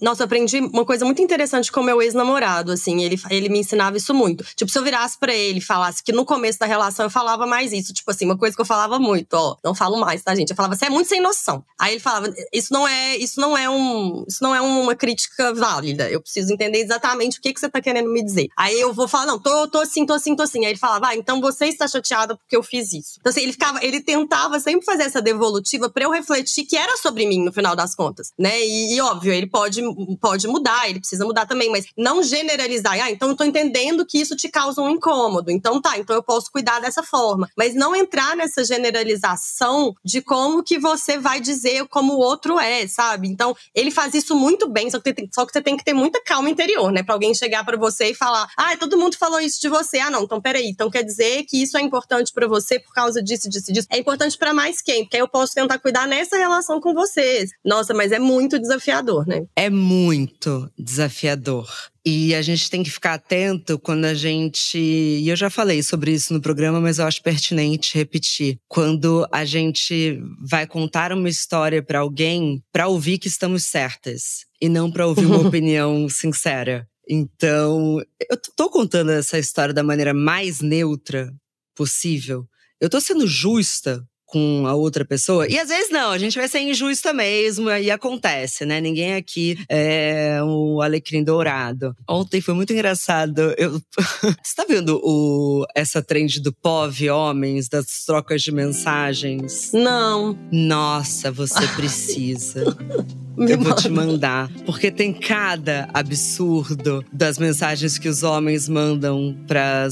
[0.00, 3.02] Nossa, eu aprendi uma coisa muito interessante com meu ex-namorado, assim.
[3.02, 4.44] Ele, ele me ensinava isso muito.
[4.54, 7.46] Tipo, se eu virasse pra ele e falasse que no começo da relação eu falava
[7.46, 7.92] mais isso.
[7.92, 9.56] Tipo assim, uma coisa que eu falava muito, ó.
[9.64, 10.50] Não falo mais, tá, gente?
[10.50, 11.64] Eu falava, você é muito sem noção.
[11.78, 14.24] Aí ele falava, isso não é, isso não é um.
[14.28, 16.10] Isso não é uma crítica válida.
[16.10, 18.48] Eu preciso entender exatamente o que, que você tá querendo me dizer.
[18.56, 20.64] Aí eu vou falar, não, tô, tô assim, tô assim, tô assim.
[20.64, 23.18] Aí ele falava, ah, então você sei se tá chateada porque eu fiz isso.
[23.20, 26.96] Então, assim, ele ficava, ele tentava sempre fazer essa devolutiva para eu refletir que era
[26.96, 28.60] sobre mim no final das contas, né?
[28.60, 29.82] E, e, óbvio, ele pode,
[30.20, 32.98] pode mudar, ele precisa mudar também, mas não generalizar.
[33.00, 35.50] Ah, então eu tô entendendo que isso te causa um incômodo.
[35.50, 37.48] Então tá, então eu posso cuidar dessa forma.
[37.56, 42.86] Mas não entrar nessa generalização de como que você vai dizer como o outro é,
[42.86, 43.28] sabe?
[43.28, 45.92] Então, ele faz isso muito bem, só que, tem, só que você tem que ter
[45.92, 47.02] muita calma interior, né?
[47.02, 49.98] Pra alguém chegar para você e falar: ah, todo mundo falou isso de você.
[49.98, 50.68] Ah, não, então peraí.
[50.68, 53.86] Então quer dizer que isso é importante para você por causa disso, disso, disso.
[53.90, 55.04] É importante para mais quem?
[55.04, 57.50] Porque aí eu posso tentar cuidar nessa relação com vocês.
[57.64, 59.44] Nossa, mas é muito desafiador, né?
[59.56, 61.68] É muito desafiador.
[62.04, 64.78] E a gente tem que ficar atento quando a gente.
[64.78, 68.58] E eu já falei sobre isso no programa, mas eu acho pertinente repetir.
[68.68, 74.68] Quando a gente vai contar uma história para alguém, para ouvir que estamos certas e
[74.68, 76.86] não para ouvir uma opinião sincera.
[77.12, 81.34] Então, eu tô contando essa história da maneira mais neutra
[81.80, 82.44] possível.
[82.78, 85.48] Eu tô sendo justa com a outra pessoa.
[85.48, 88.82] E às vezes não, a gente vai ser injusta mesmo, e acontece, né?
[88.82, 91.96] Ninguém aqui é o alecrim dourado.
[92.06, 93.54] Ontem foi muito engraçado.
[93.56, 93.80] Eu...
[94.44, 95.64] Você tá vendo o...
[95.74, 99.72] essa trend do POV homens, das trocas de mensagens?
[99.72, 100.38] Não.
[100.52, 102.76] Nossa, você precisa.
[103.40, 103.70] Me eu manda.
[103.70, 104.50] vou te mandar.
[104.66, 109.86] Porque tem cada absurdo das mensagens que os homens mandam para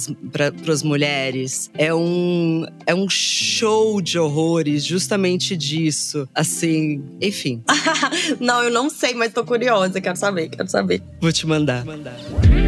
[0.71, 1.71] as mulheres.
[1.77, 6.29] É um, é um show de horrores justamente disso.
[6.35, 7.63] Assim, enfim.
[8.39, 10.01] não, eu não sei, mas tô curiosa.
[10.01, 11.03] Quero saber, quero saber.
[11.21, 11.85] Vou te mandar.
[11.85, 12.68] Vou te mandar.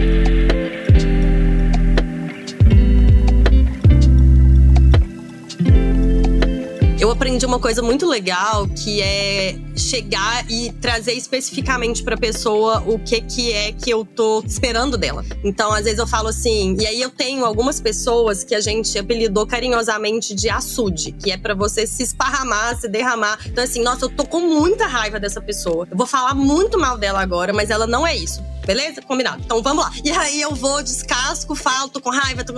[7.10, 13.20] Aprendi uma coisa muito legal que é chegar e trazer especificamente pra pessoa o que
[13.20, 15.24] que é que eu tô esperando dela.
[15.44, 18.98] Então, às vezes eu falo assim, e aí eu tenho algumas pessoas que a gente
[18.98, 23.38] apelidou carinhosamente de açude, que é para você se esparramar, se derramar.
[23.46, 25.86] Então, assim, nossa, eu tô com muita raiva dessa pessoa.
[25.90, 28.42] Eu vou falar muito mal dela agora, mas ela não é isso.
[28.64, 29.02] Beleza?
[29.02, 29.42] Combinado.
[29.44, 29.90] Então vamos lá.
[30.04, 32.54] E aí eu vou, descasco, falo, tô com raiva, tô.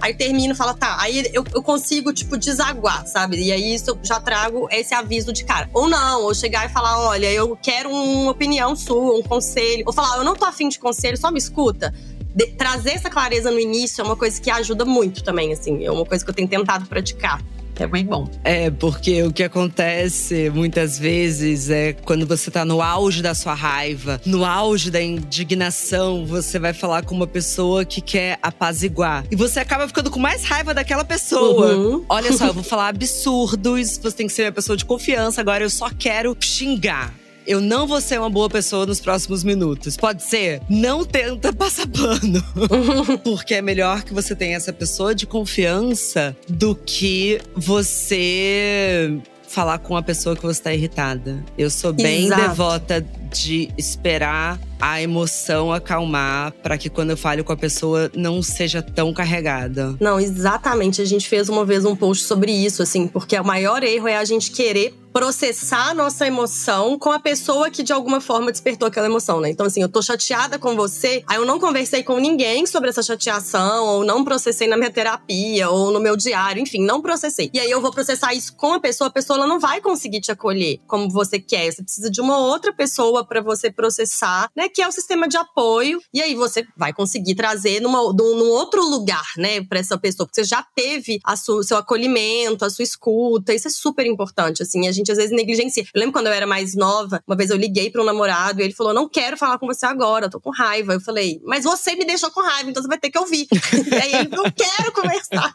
[0.00, 0.96] Aí termino, falo, tá.
[1.00, 3.36] Aí eu, eu consigo, tipo, desaguar, sabe?
[3.36, 5.68] E aí isso eu já trago esse aviso de cara.
[5.72, 9.84] Ou não, ou chegar e falar: olha, eu quero uma opinião sua, um conselho.
[9.86, 11.92] Ou falar: eu não tô afim de conselho, só me escuta.
[12.34, 15.84] De, trazer essa clareza no início é uma coisa que ajuda muito também, assim.
[15.84, 17.42] É uma coisa que eu tenho tentado praticar
[17.82, 18.28] é bem bom.
[18.44, 23.54] É, porque o que acontece muitas vezes é quando você tá no auge da sua
[23.54, 29.24] raiva, no auge da indignação, você vai falar com uma pessoa que quer apaziguar.
[29.30, 31.74] E você acaba ficando com mais raiva daquela pessoa.
[31.74, 32.04] Uhum.
[32.08, 35.64] Olha só, eu vou falar absurdos, você tem que ser uma pessoa de confiança, agora
[35.64, 37.19] eu só quero xingar
[37.50, 39.96] eu não vou ser uma boa pessoa nos próximos minutos.
[39.96, 40.62] Pode ser?
[40.70, 42.40] Não tenta passar pano.
[43.24, 49.96] Porque é melhor que você tenha essa pessoa de confiança do que você falar com
[49.96, 51.44] a pessoa que você está irritada.
[51.58, 52.40] Eu sou bem Exato.
[52.40, 58.42] devota de esperar a emoção acalmar para que quando eu falo com a pessoa não
[58.42, 59.96] seja tão carregada.
[60.00, 61.02] Não, exatamente.
[61.02, 64.16] A gente fez uma vez um post sobre isso, assim, porque o maior erro é
[64.16, 68.88] a gente querer processar a nossa emoção com a pessoa que de alguma forma despertou
[68.88, 69.50] aquela emoção, né?
[69.50, 73.02] Então, assim, eu tô chateada com você, aí eu não conversei com ninguém sobre essa
[73.02, 77.50] chateação, ou não processei na minha terapia, ou no meu diário, enfim, não processei.
[77.52, 80.20] E aí eu vou processar isso com a pessoa, a pessoa ela não vai conseguir
[80.20, 81.72] te acolher como você quer.
[81.72, 84.68] Você precisa de uma outra pessoa para você processar, né?
[84.68, 86.00] que é o sistema de apoio.
[86.14, 90.40] E aí você vai conseguir trazer numa, num outro lugar, né, para essa pessoa, porque
[90.40, 93.52] você já teve a seu acolhimento, a sua escuta.
[93.52, 94.88] Isso é super importante, assim.
[94.88, 95.82] A gente às vezes negligencia.
[95.94, 98.64] Eu lembro quando eu era mais nova, uma vez eu liguei para um namorado e
[98.64, 100.94] ele falou: Não quero falar com você agora, eu tô com raiva.
[100.94, 103.46] Eu falei: Mas você me deixou com raiva, então você vai ter que ouvir.
[103.90, 105.54] e aí ele: Não quero conversar.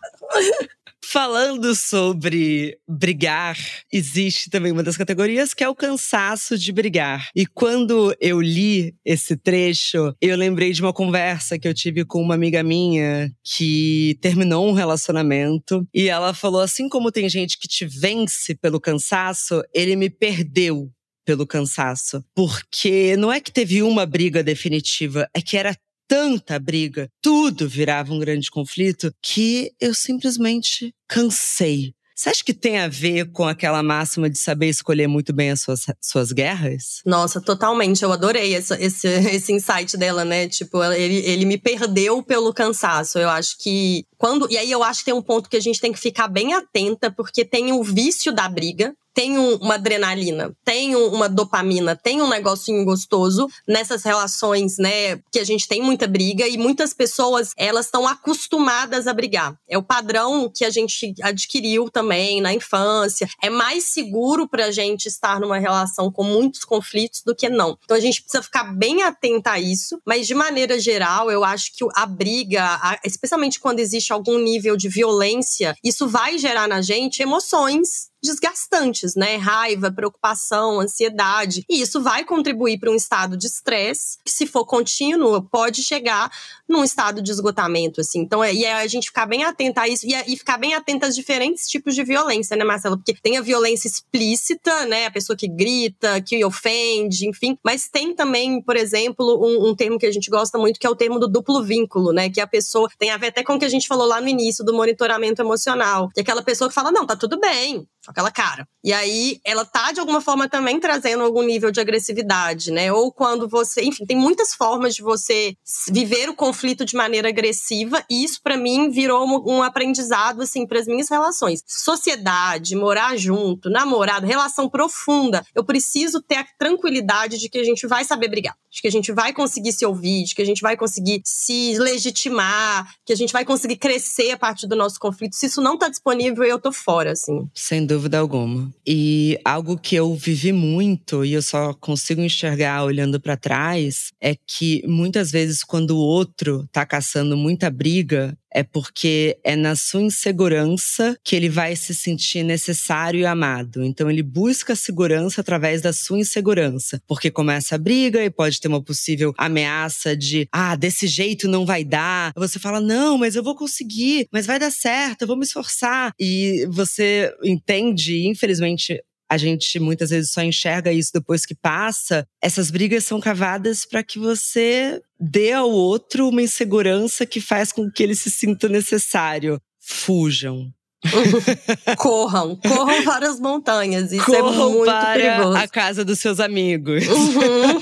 [1.08, 3.58] Falando sobre brigar,
[3.94, 7.30] existe também uma das categorias que é o cansaço de brigar.
[7.36, 12.20] E quando eu li esse trecho, eu lembrei de uma conversa que eu tive com
[12.22, 17.68] uma amiga minha que terminou um relacionamento e ela falou: assim como tem gente que
[17.68, 20.90] te vence pelo cansaço, ele me perdeu
[21.26, 22.24] pelo cansaço.
[22.36, 25.76] Porque não é que teve uma briga definitiva, é que era
[26.08, 31.94] tanta briga, tudo virava um grande conflito, que eu simplesmente cansei.
[32.16, 35.60] Você acha que tem a ver com aquela máxima de saber escolher muito bem as
[35.60, 37.02] suas, suas guerras?
[37.06, 38.04] Nossa, totalmente.
[38.04, 40.48] Eu adorei esse, esse, esse insight dela, né?
[40.48, 43.20] Tipo, ele, ele me perdeu pelo cansaço.
[43.20, 44.50] Eu acho que quando.
[44.50, 46.54] E aí eu acho que tem um ponto que a gente tem que ficar bem
[46.54, 51.96] atenta, porque tem o vício da briga, tem um, uma adrenalina, tem um, uma dopamina,
[51.96, 55.18] tem um negocinho gostoso nessas relações, né?
[55.32, 59.58] Que a gente tem muita briga e muitas pessoas, elas estão acostumadas a brigar.
[59.70, 63.28] É o padrão que a gente adquiriu também na infância.
[63.42, 67.78] É mais seguro pra gente estar numa relação com muitos conflitos do que não.
[67.86, 71.72] Então a gente precisa ficar bem atenta a isso, mas de maneira geral, eu acho
[71.74, 77.22] que a briga, especialmente quando existe algum nível de violência, isso vai gerar na gente
[77.22, 79.38] emoções desgastantes, né?
[79.38, 81.64] Raiva, preocupação, ansiedade.
[81.70, 86.32] E isso vai contribuir para um estado de estresse, que se for contínuo, pode chegar
[86.68, 88.20] num estado de esgotamento, assim.
[88.20, 90.74] Então, é, e é a gente ficar bem atenta a isso e, e ficar bem
[90.74, 92.98] atenta aos diferentes tipos de violência, né, Marcelo?
[92.98, 95.06] Porque tem a violência explícita, né?
[95.06, 97.58] A pessoa que grita, que ofende, enfim.
[97.64, 100.90] Mas tem também, por exemplo, um, um termo que a gente gosta muito, que é
[100.90, 102.30] o termo do duplo vínculo, né?
[102.30, 104.28] Que a pessoa tem a ver até com o que a gente falou lá no
[104.28, 106.10] início do monitoramento emocional.
[106.14, 108.66] Que é aquela pessoa que fala, não, tá tudo bem, aquela cara.
[108.82, 112.94] E aí ela tá de alguma forma também trazendo algum nível de agressividade, né?
[112.94, 115.56] Ou quando você, enfim, tem muitas formas de você
[115.92, 120.80] viver o conflito de maneira agressiva, e isso para mim virou um, aprendizado assim para
[120.80, 121.62] as minhas relações.
[121.68, 125.44] Sociedade, morar junto, namorado, relação profunda.
[125.54, 128.92] Eu preciso ter a tranquilidade de que a gente vai saber brigar, de que a
[128.92, 133.18] gente vai conseguir se ouvir, de que a gente vai conseguir se legitimar, que a
[133.18, 135.36] gente vai conseguir crescer a partir do nosso conflito.
[135.36, 137.50] Se isso não tá disponível, eu tô fora, assim.
[137.54, 138.70] Sem dúvida dúvida alguma.
[138.86, 144.36] E algo que eu vivi muito e eu só consigo enxergar olhando para trás é
[144.36, 150.02] que muitas vezes quando o outro tá caçando muita briga, é porque é na sua
[150.02, 153.84] insegurança que ele vai se sentir necessário e amado.
[153.84, 158.62] Então ele busca a segurança através da sua insegurança, porque começa a briga e pode
[158.62, 162.32] ter uma possível ameaça de, ah, desse jeito não vai dar.
[162.38, 166.14] Você fala, não, mas eu vou conseguir, mas vai dar certo, eu vou me esforçar.
[166.18, 172.28] E você entende, infelizmente, a gente muitas vezes só enxerga isso depois que passa.
[172.42, 177.90] Essas brigas são cavadas para que você dê ao outro uma insegurança que faz com
[177.90, 179.60] que ele se sinta necessário.
[179.80, 180.72] Fujam.
[181.98, 184.12] corram, corram para as montanhas.
[184.12, 185.58] Isso é corram é muito para perigoso.
[185.58, 187.06] a casa dos seus amigos.
[187.08, 187.80] Uhum.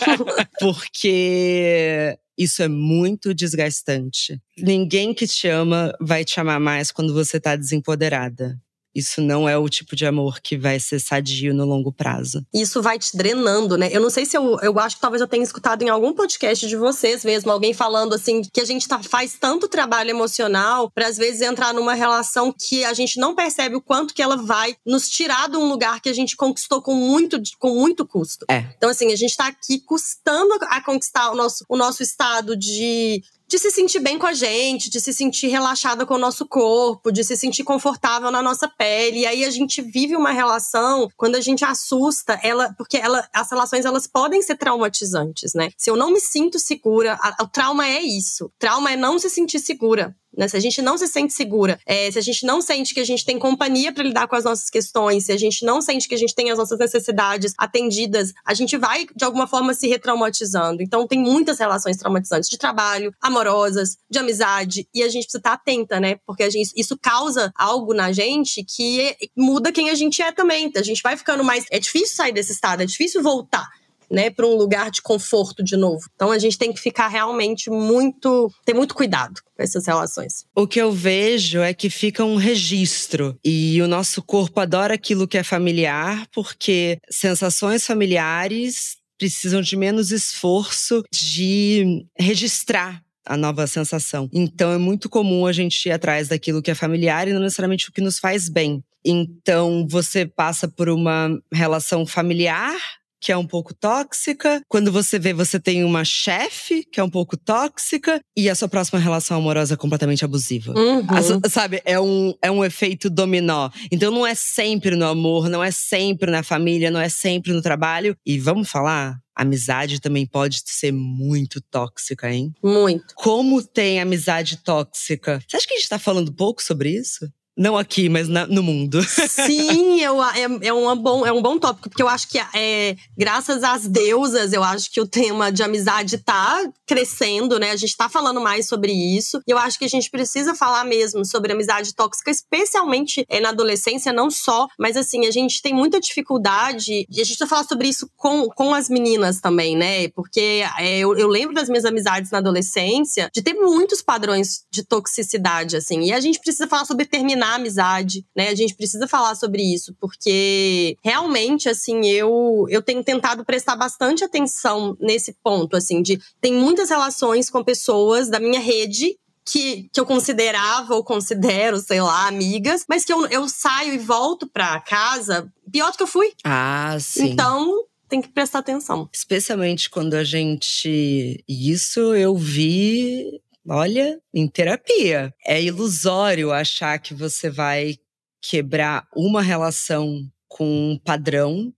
[0.60, 4.42] Porque isso é muito desgastante.
[4.58, 8.60] Ninguém que te ama vai te amar mais quando você tá desempoderada
[8.96, 12.46] isso não é o tipo de amor que vai ser sadio no longo prazo.
[12.54, 13.90] Isso vai te drenando, né?
[13.92, 16.68] Eu não sei se eu, eu acho que talvez eu tenha escutado em algum podcast
[16.68, 21.08] de vocês mesmo, alguém falando assim, que a gente tá, faz tanto trabalho emocional para
[21.08, 24.76] às vezes entrar numa relação que a gente não percebe o quanto que ela vai
[24.86, 28.46] nos tirar de um lugar que a gente conquistou com muito, com muito custo.
[28.50, 28.66] É.
[28.78, 33.22] Então, assim, a gente tá aqui custando a conquistar o nosso, o nosso estado de
[33.54, 37.12] de se sentir bem com a gente, de se sentir relaxada com o nosso corpo,
[37.12, 39.20] de se sentir confortável na nossa pele.
[39.20, 43.52] E aí a gente vive uma relação quando a gente assusta ela, porque ela, as
[43.52, 45.70] relações elas podem ser traumatizantes, né?
[45.78, 48.52] Se eu não me sinto segura, a, o trauma é isso.
[48.58, 50.16] Trauma é não se sentir segura.
[50.38, 50.48] Né?
[50.48, 53.06] Se a gente não se sente segura, é, se a gente não sente que a
[53.06, 56.16] gente tem companhia para lidar com as nossas questões, se a gente não sente que
[56.16, 60.82] a gente tem as nossas necessidades atendidas, a gente vai, de alguma forma, se retraumatizando.
[60.82, 65.54] Então, tem muitas relações traumatizantes de trabalho, amorosas, de amizade, e a gente precisa estar
[65.54, 66.18] atenta, né?
[66.26, 70.72] Porque gente, isso causa algo na gente que muda quem a gente é também.
[70.76, 71.66] A gente vai ficando mais.
[71.72, 73.68] É difícil sair desse estado, é difícil voltar
[74.14, 76.08] né, para um lugar de conforto de novo.
[76.14, 80.46] Então a gente tem que ficar realmente muito, ter muito cuidado com essas relações.
[80.56, 85.28] O que eu vejo é que fica um registro e o nosso corpo adora aquilo
[85.28, 94.30] que é familiar, porque sensações familiares precisam de menos esforço de registrar a nova sensação.
[94.32, 97.90] Então é muito comum a gente ir atrás daquilo que é familiar e não necessariamente
[97.90, 98.84] o que nos faz bem.
[99.04, 102.76] Então você passa por uma relação familiar
[103.24, 104.62] que é um pouco tóxica.
[104.68, 108.20] Quando você vê, você tem uma chefe, que é um pouco tóxica.
[108.36, 110.74] E a sua próxima relação amorosa é completamente abusiva.
[110.78, 111.06] Uhum.
[111.08, 113.70] A, sabe, é um, é um efeito dominó.
[113.90, 117.62] Então não é sempre no amor, não é sempre na família, não é sempre no
[117.62, 118.14] trabalho.
[118.26, 119.18] E vamos falar?
[119.36, 122.54] amizade também pode ser muito tóxica, hein?
[122.64, 123.16] Muito.
[123.16, 125.40] Como tem amizade tóxica?
[125.48, 127.28] Você acha que a gente tá falando pouco sobre isso?
[127.56, 129.02] Não aqui, mas na, no mundo.
[129.30, 132.96] Sim, eu, é, é, uma bom, é um bom tópico, porque eu acho que é,
[133.16, 137.70] graças às deusas, eu acho que o tema de amizade tá crescendo, né?
[137.70, 139.40] A gente tá falando mais sobre isso.
[139.48, 143.50] E eu acho que a gente precisa falar mesmo sobre amizade tóxica, especialmente é, na
[143.50, 147.66] adolescência, não só, mas assim, a gente tem muita dificuldade, e a gente precisa falar
[147.66, 150.08] sobre isso com, com as meninas também, né?
[150.10, 154.84] Porque é, eu, eu lembro das minhas amizades na adolescência de ter muitos padrões de
[154.84, 156.02] toxicidade, assim.
[156.02, 158.48] E a gente precisa falar sobre terminar na amizade, né?
[158.48, 164.24] A gente precisa falar sobre isso, porque realmente, assim, eu, eu tenho tentado prestar bastante
[164.24, 170.00] atenção nesse ponto, assim, de tem muitas relações com pessoas da minha rede que, que
[170.00, 174.80] eu considerava ou considero, sei lá, amigas, mas que eu, eu saio e volto pra
[174.80, 176.32] casa pior do que eu fui.
[176.46, 177.32] Ah, sim.
[177.32, 179.10] Então, tem que prestar atenção.
[179.12, 181.44] Especialmente quando a gente.
[181.48, 185.34] Isso eu vi, olha, em terapia.
[185.46, 187.98] É ilusório achar que você vai
[188.42, 191.74] quebrar uma relação com um padrão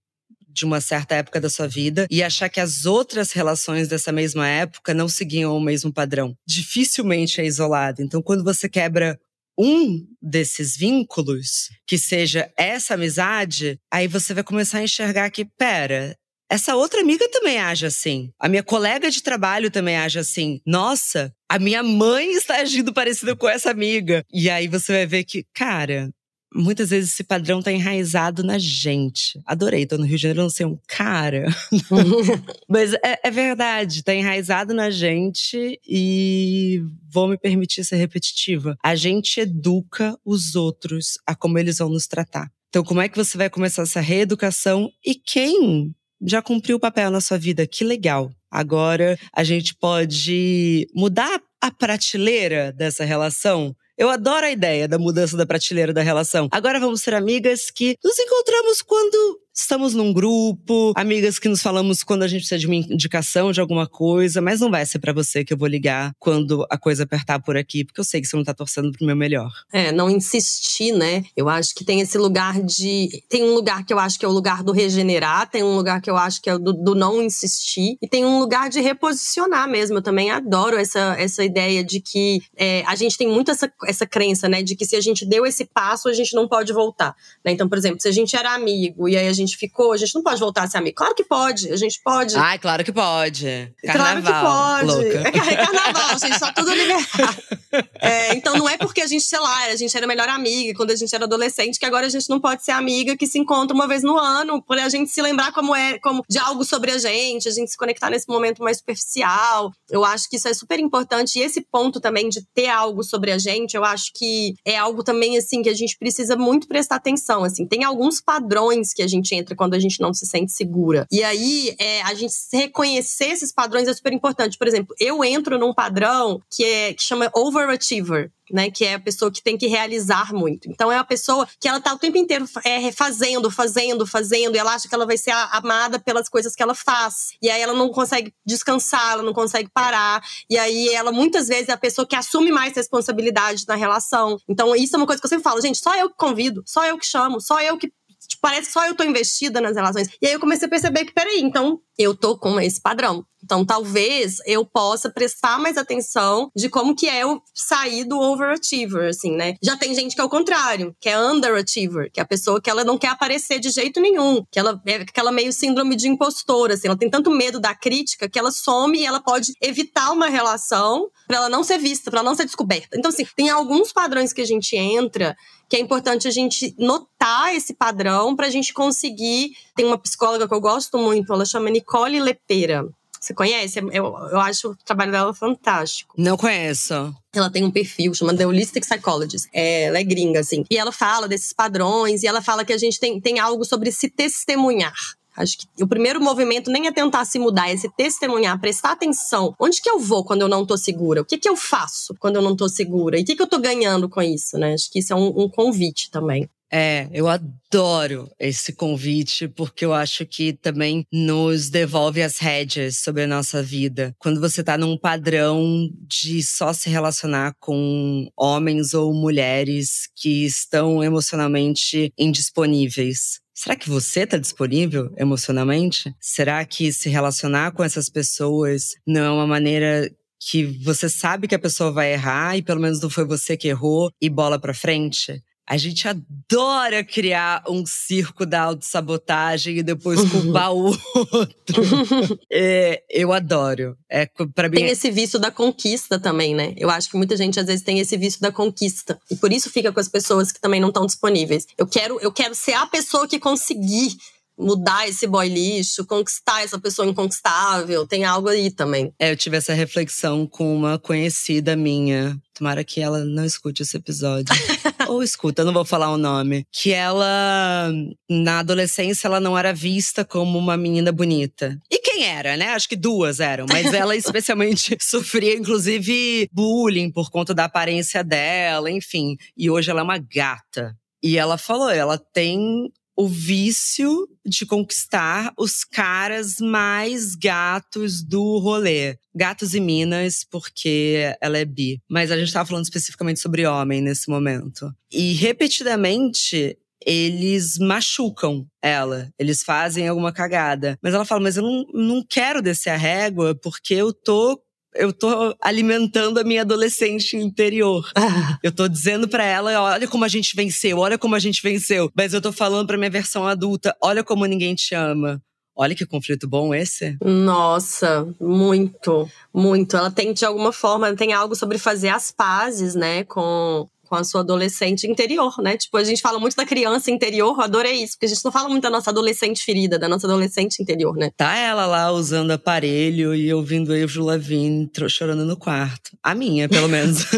[0.50, 4.48] de uma certa época da sua vida e achar que as outras relações dessa mesma
[4.48, 6.36] época não seguiam o mesmo padrão.
[6.48, 8.02] Dificilmente é isolado.
[8.02, 9.20] Então, quando você quebra
[9.58, 16.18] um desses vínculos, que seja essa amizade, aí você vai começar a enxergar que, pera,
[16.50, 18.32] essa outra amiga também age assim.
[18.40, 20.62] A minha colega de trabalho também age assim.
[20.66, 24.24] Nossa, a minha mãe está agindo parecido com essa amiga.
[24.32, 26.10] E aí você vai ver que, cara,
[26.56, 29.40] muitas vezes esse padrão tá enraizado na gente.
[29.46, 31.48] Adorei, tô no Rio de Janeiro, não sei um cara.
[32.70, 36.82] Mas é, é, verdade, tá enraizado na gente e
[37.12, 38.78] vou me permitir ser repetitiva.
[38.84, 42.50] A gente educa os outros a como eles vão nos tratar.
[42.70, 44.90] Então, como é que você vai começar essa reeducação?
[45.06, 47.68] E quem já cumpriu o papel na sua vida?
[47.68, 48.32] Que legal.
[48.50, 55.38] Agora a gente pode mudar a prateleira dessa relação eu adoro a ideia da mudança
[55.38, 56.50] da prateleira da relação.
[56.52, 62.04] Agora vamos ser amigas que nos encontramos quando estamos num grupo, amigas que nos falamos
[62.04, 65.14] quando a gente precisa de uma indicação de alguma coisa, mas não vai ser para
[65.14, 68.28] você que eu vou ligar quando a coisa apertar por aqui, porque eu sei que
[68.28, 69.52] você não tá torcendo pro meu melhor.
[69.72, 71.24] É, não insistir, né?
[71.36, 73.24] Eu acho que tem esse lugar de.
[73.30, 76.02] Tem um lugar que eu acho que é o lugar do regenerar, tem um lugar
[76.02, 79.70] que eu acho que é do, do não insistir, e tem um lugar de reposicionar
[79.70, 79.98] mesmo.
[79.98, 84.06] Eu também adoro essa, essa ideia de que é, a gente tem muito essa, essa
[84.06, 84.62] crença, né?
[84.62, 87.16] De que se a gente deu esse passo, a gente não pode voltar.
[87.44, 87.52] Né?
[87.52, 89.98] Então, por exemplo, se a gente era amigo e aí a gente gente ficou, a
[89.98, 90.96] gente não pode voltar a ser amigo.
[90.96, 92.36] Claro que pode, a gente pode.
[92.36, 93.74] Ai, claro que pode.
[93.84, 95.14] Carnaval, claro que pode.
[95.14, 95.30] Louca.
[95.30, 97.06] É carnaval, gente, só tudo liberado.
[98.00, 100.92] É, então não é porque a gente, sei lá, a gente era melhor amiga quando
[100.92, 103.76] a gente era adolescente, que agora a gente não pode ser amiga que se encontra
[103.76, 106.92] uma vez no ano, por a gente se lembrar como é, como de algo sobre
[106.92, 109.72] a gente, a gente se conectar nesse momento mais superficial.
[109.90, 111.40] Eu acho que isso é super importante.
[111.40, 115.04] E esse ponto também de ter algo sobre a gente, eu acho que é algo
[115.04, 117.44] também, assim, que a gente precisa muito prestar atenção.
[117.44, 121.06] Assim, tem alguns padrões que a gente entra quando a gente não se sente segura.
[121.12, 124.58] E aí, é, a gente reconhecer esses padrões é super importante.
[124.58, 128.70] Por exemplo, eu entro num padrão que, é, que chama overachiever né?
[128.70, 130.70] Que é a pessoa que tem que realizar muito.
[130.70, 134.58] Então é a pessoa que ela tá o tempo inteiro é, fazendo, fazendo, fazendo, e
[134.58, 137.32] ela acha que ela vai ser amada pelas coisas que ela faz.
[137.42, 140.22] E aí ela não consegue descansar, ela não consegue parar.
[140.50, 144.38] E aí ela muitas vezes é a pessoa que assume mais responsabilidade na relação.
[144.48, 146.86] Então isso é uma coisa que eu sempre falo, gente, só eu que convido, só
[146.86, 147.92] eu que chamo, só eu que
[148.28, 150.10] tipo, parece só eu tô investida nas relações.
[150.22, 153.26] E aí eu comecei a perceber que, peraí, então eu tô com esse padrão.
[153.46, 159.10] Então, talvez eu possa prestar mais atenção de como que é eu sair do overachiever,
[159.10, 159.54] assim, né?
[159.62, 162.72] Já tem gente que é o contrário, que é underachiever, que é a pessoa que
[162.72, 166.74] ela não quer aparecer de jeito nenhum, que ela é aquela meio síndrome de impostora,
[166.74, 170.28] assim, ela tem tanto medo da crítica que ela some e ela pode evitar uma
[170.28, 172.98] relação para ela não ser vista, para ela não ser descoberta.
[172.98, 175.38] Então, assim, tem alguns padrões que a gente entra
[175.70, 179.52] que é importante a gente notar esse padrão para a gente conseguir.
[179.76, 182.86] Tem uma psicóloga que eu gosto muito, ela chama Nicole Lepera.
[183.26, 183.80] Você conhece?
[183.80, 186.14] Eu, eu acho o trabalho dela fantástico.
[186.16, 187.12] Não conheço.
[187.34, 189.50] Ela tem um perfil chamado The Holistic Psychologist.
[189.52, 190.64] É, ela é gringa, assim.
[190.70, 193.92] E ela fala desses padrões e ela fala que a gente tem, tem algo sobre
[193.92, 194.94] se testemunhar.
[195.38, 199.54] Acho que o primeiro movimento nem é tentar se mudar, é se testemunhar, prestar atenção.
[199.60, 201.22] Onde que eu vou quando eu não tô segura?
[201.22, 203.18] O que que eu faço quando eu não tô segura?
[203.18, 204.74] E o que que eu tô ganhando com isso, né?
[204.74, 206.50] Acho que isso é um, um convite também.
[206.72, 213.24] É, eu adoro esse convite, porque eu acho que também nos devolve as rédeas sobre
[213.24, 214.14] a nossa vida.
[214.18, 221.04] Quando você tá num padrão de só se relacionar com homens ou mulheres que estão
[221.04, 223.40] emocionalmente indisponíveis.
[223.58, 226.14] Será que você está disponível emocionalmente?
[226.20, 231.56] Será que se relacionar com essas pessoas não é uma maneira que você sabe que
[231.56, 234.74] a pessoa vai errar e pelo menos não foi você que errou e bola para
[234.74, 235.42] frente?
[235.68, 241.82] A gente adora criar um circo da autossabotagem e depois culpar o outro.
[242.52, 243.98] é, eu adoro.
[244.08, 246.74] É, para mim tem esse vício da conquista também, né?
[246.78, 249.20] Eu acho que muita gente às vezes tem esse vício da conquista.
[249.30, 251.66] E por isso fica com as pessoas que também não estão disponíveis.
[251.78, 254.16] Eu quero, eu quero ser a pessoa que conseguir
[254.58, 258.08] mudar esse boy lixo, conquistar essa pessoa inconquistável.
[258.08, 259.14] Tem algo aí também.
[259.20, 262.40] É, eu tive essa reflexão com uma conhecida minha.
[262.54, 264.54] Tomara que ela não escute esse episódio.
[265.08, 266.66] Ou escuta, não vou falar o nome.
[266.72, 267.92] Que ela,
[268.30, 271.80] na adolescência, ela não era vista como uma menina bonita.
[271.92, 272.70] E quem era, né?
[272.70, 273.66] Acho que duas eram.
[273.70, 279.38] Mas ela especialmente sofria, inclusive, bullying por conta da aparência dela, enfim.
[279.58, 280.96] E hoje ela é uma gata.
[281.22, 289.18] E ela falou, ela tem o vício de conquistar os caras mais gatos do rolê.
[289.34, 292.02] Gatos e minas, porque ela é bi.
[292.10, 294.94] Mas a gente tava falando especificamente sobre homem nesse momento.
[295.12, 300.98] E repetidamente, eles machucam ela, eles fazem alguma cagada.
[301.02, 304.60] Mas ela fala: Mas eu não, não quero descer a régua porque eu tô
[304.96, 308.10] eu tô alimentando a minha adolescente interior.
[308.16, 308.58] Ah.
[308.64, 312.12] Eu tô dizendo para ela, olha como a gente venceu, olha como a gente venceu.
[312.16, 315.42] Mas eu tô falando pra minha versão adulta, olha como ninguém te ama.
[315.78, 317.18] Olha que conflito bom esse.
[317.22, 319.98] Nossa, muito, muito.
[319.98, 324.24] Ela tem, de alguma forma, tem algo sobre fazer as pazes, né, com com a
[324.24, 325.78] sua adolescente interior, né?
[325.78, 328.52] Tipo, a gente fala muito da criança interior, eu adorei isso, porque a gente não
[328.52, 331.32] fala muito da nossa adolescente ferida, da nossa adolescente interior, né?
[331.36, 336.12] Tá ela lá usando aparelho e ouvindo Avril Lavigne chorando no quarto.
[336.24, 337.26] A minha, pelo menos.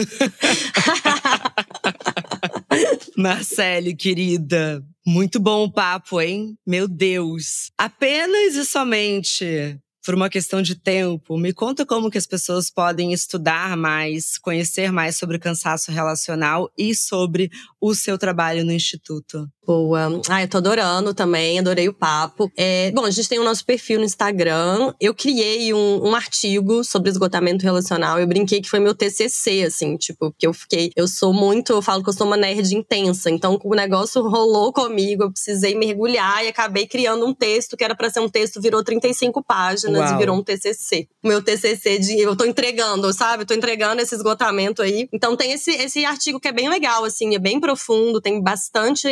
[3.18, 6.56] Marcele, querida, muito bom o papo, hein?
[6.66, 7.72] Meu Deus.
[7.78, 13.12] Apenas e somente por uma questão de tempo, me conta como que as pessoas podem
[13.12, 17.52] estudar mais, conhecer mais sobre cansaço relacional e sobre
[17.82, 19.52] o seu trabalho no instituto.
[19.68, 20.22] Boa.
[20.30, 22.50] Ah, eu tô adorando também, adorei o papo.
[22.56, 24.94] É, bom, a gente tem o nosso perfil no Instagram.
[24.98, 28.18] Eu criei um, um, artigo sobre esgotamento relacional.
[28.18, 30.94] Eu brinquei que foi meu TCC, assim, tipo, porque eu fiquei.
[30.96, 31.74] Eu sou muito.
[31.74, 33.30] Eu falo que eu sou uma nerd intensa.
[33.30, 37.94] Então, o negócio rolou comigo, eu precisei mergulhar e acabei criando um texto que era
[37.94, 40.16] para ser um texto, virou 35 páginas Uau.
[40.16, 41.10] e virou um TCC.
[41.22, 42.18] O meu TCC de.
[42.18, 43.44] Eu tô entregando, sabe?
[43.44, 45.10] Eu tô entregando esse esgotamento aí.
[45.12, 49.06] Então, tem esse, esse artigo que é bem legal, assim, é bem profundo, tem bastante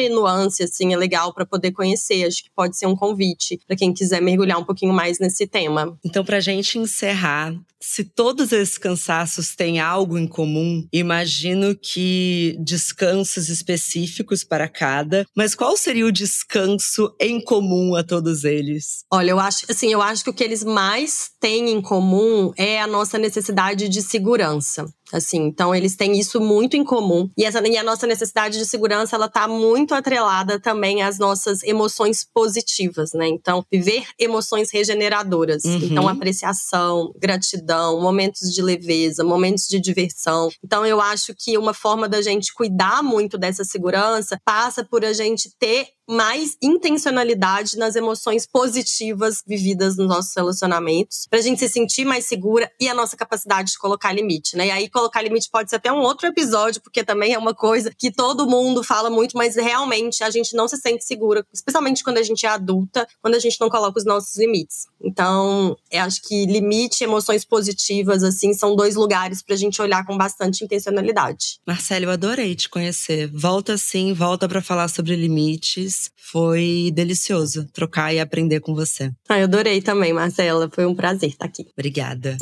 [0.47, 2.25] assim, é legal para poder conhecer.
[2.25, 5.97] Acho que pode ser um convite para quem quiser mergulhar um pouquinho mais nesse tema.
[6.03, 7.53] Então, para gente encerrar,
[7.87, 15.53] se todos esses cansaços têm algo em comum, imagino que descansos específicos para cada, mas
[15.53, 19.05] qual seria o descanso em comum a todos eles?
[19.11, 22.81] Olha, eu acho, assim, eu acho que o que eles mais têm em comum é
[22.81, 24.85] a nossa necessidade de segurança.
[25.13, 27.29] Assim, então eles têm isso muito em comum.
[27.37, 31.61] E, essa, e a nossa necessidade de segurança, ela tá muito atrelada também às nossas
[31.63, 33.27] emoções positivas, né?
[33.27, 35.63] Então, viver emoções regeneradoras.
[35.63, 35.79] Uhum.
[35.83, 40.49] Então, apreciação, gratidão, momentos de leveza, momentos de diversão.
[40.63, 45.13] Então, eu acho que uma forma da gente cuidar muito dessa segurança passa por a
[45.13, 52.05] gente ter mais intencionalidade nas emoções positivas vividas nos nossos relacionamentos, pra gente se sentir
[52.05, 54.67] mais segura e a nossa capacidade de colocar limite, né?
[54.67, 57.91] E aí colocar limite pode ser até um outro episódio, porque também é uma coisa
[57.97, 62.17] que todo mundo fala muito, mas realmente a gente não se sente segura, especialmente quando
[62.17, 64.87] a gente é adulta, quando a gente não coloca os nossos limites.
[65.03, 70.17] Então, eu acho que limite, emoções positivas, assim, são dois lugares pra gente olhar com
[70.17, 71.59] bastante intencionalidade.
[71.65, 73.29] Marcelo, eu adorei te conhecer.
[73.33, 79.11] Volta sim, volta para falar sobre limites foi delicioso trocar e aprender com você.
[79.29, 80.69] Ah, eu adorei também, Marcela.
[80.73, 81.67] Foi um prazer estar aqui.
[81.77, 82.37] Obrigada.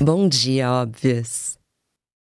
[0.00, 1.58] Bom dia, óbvias.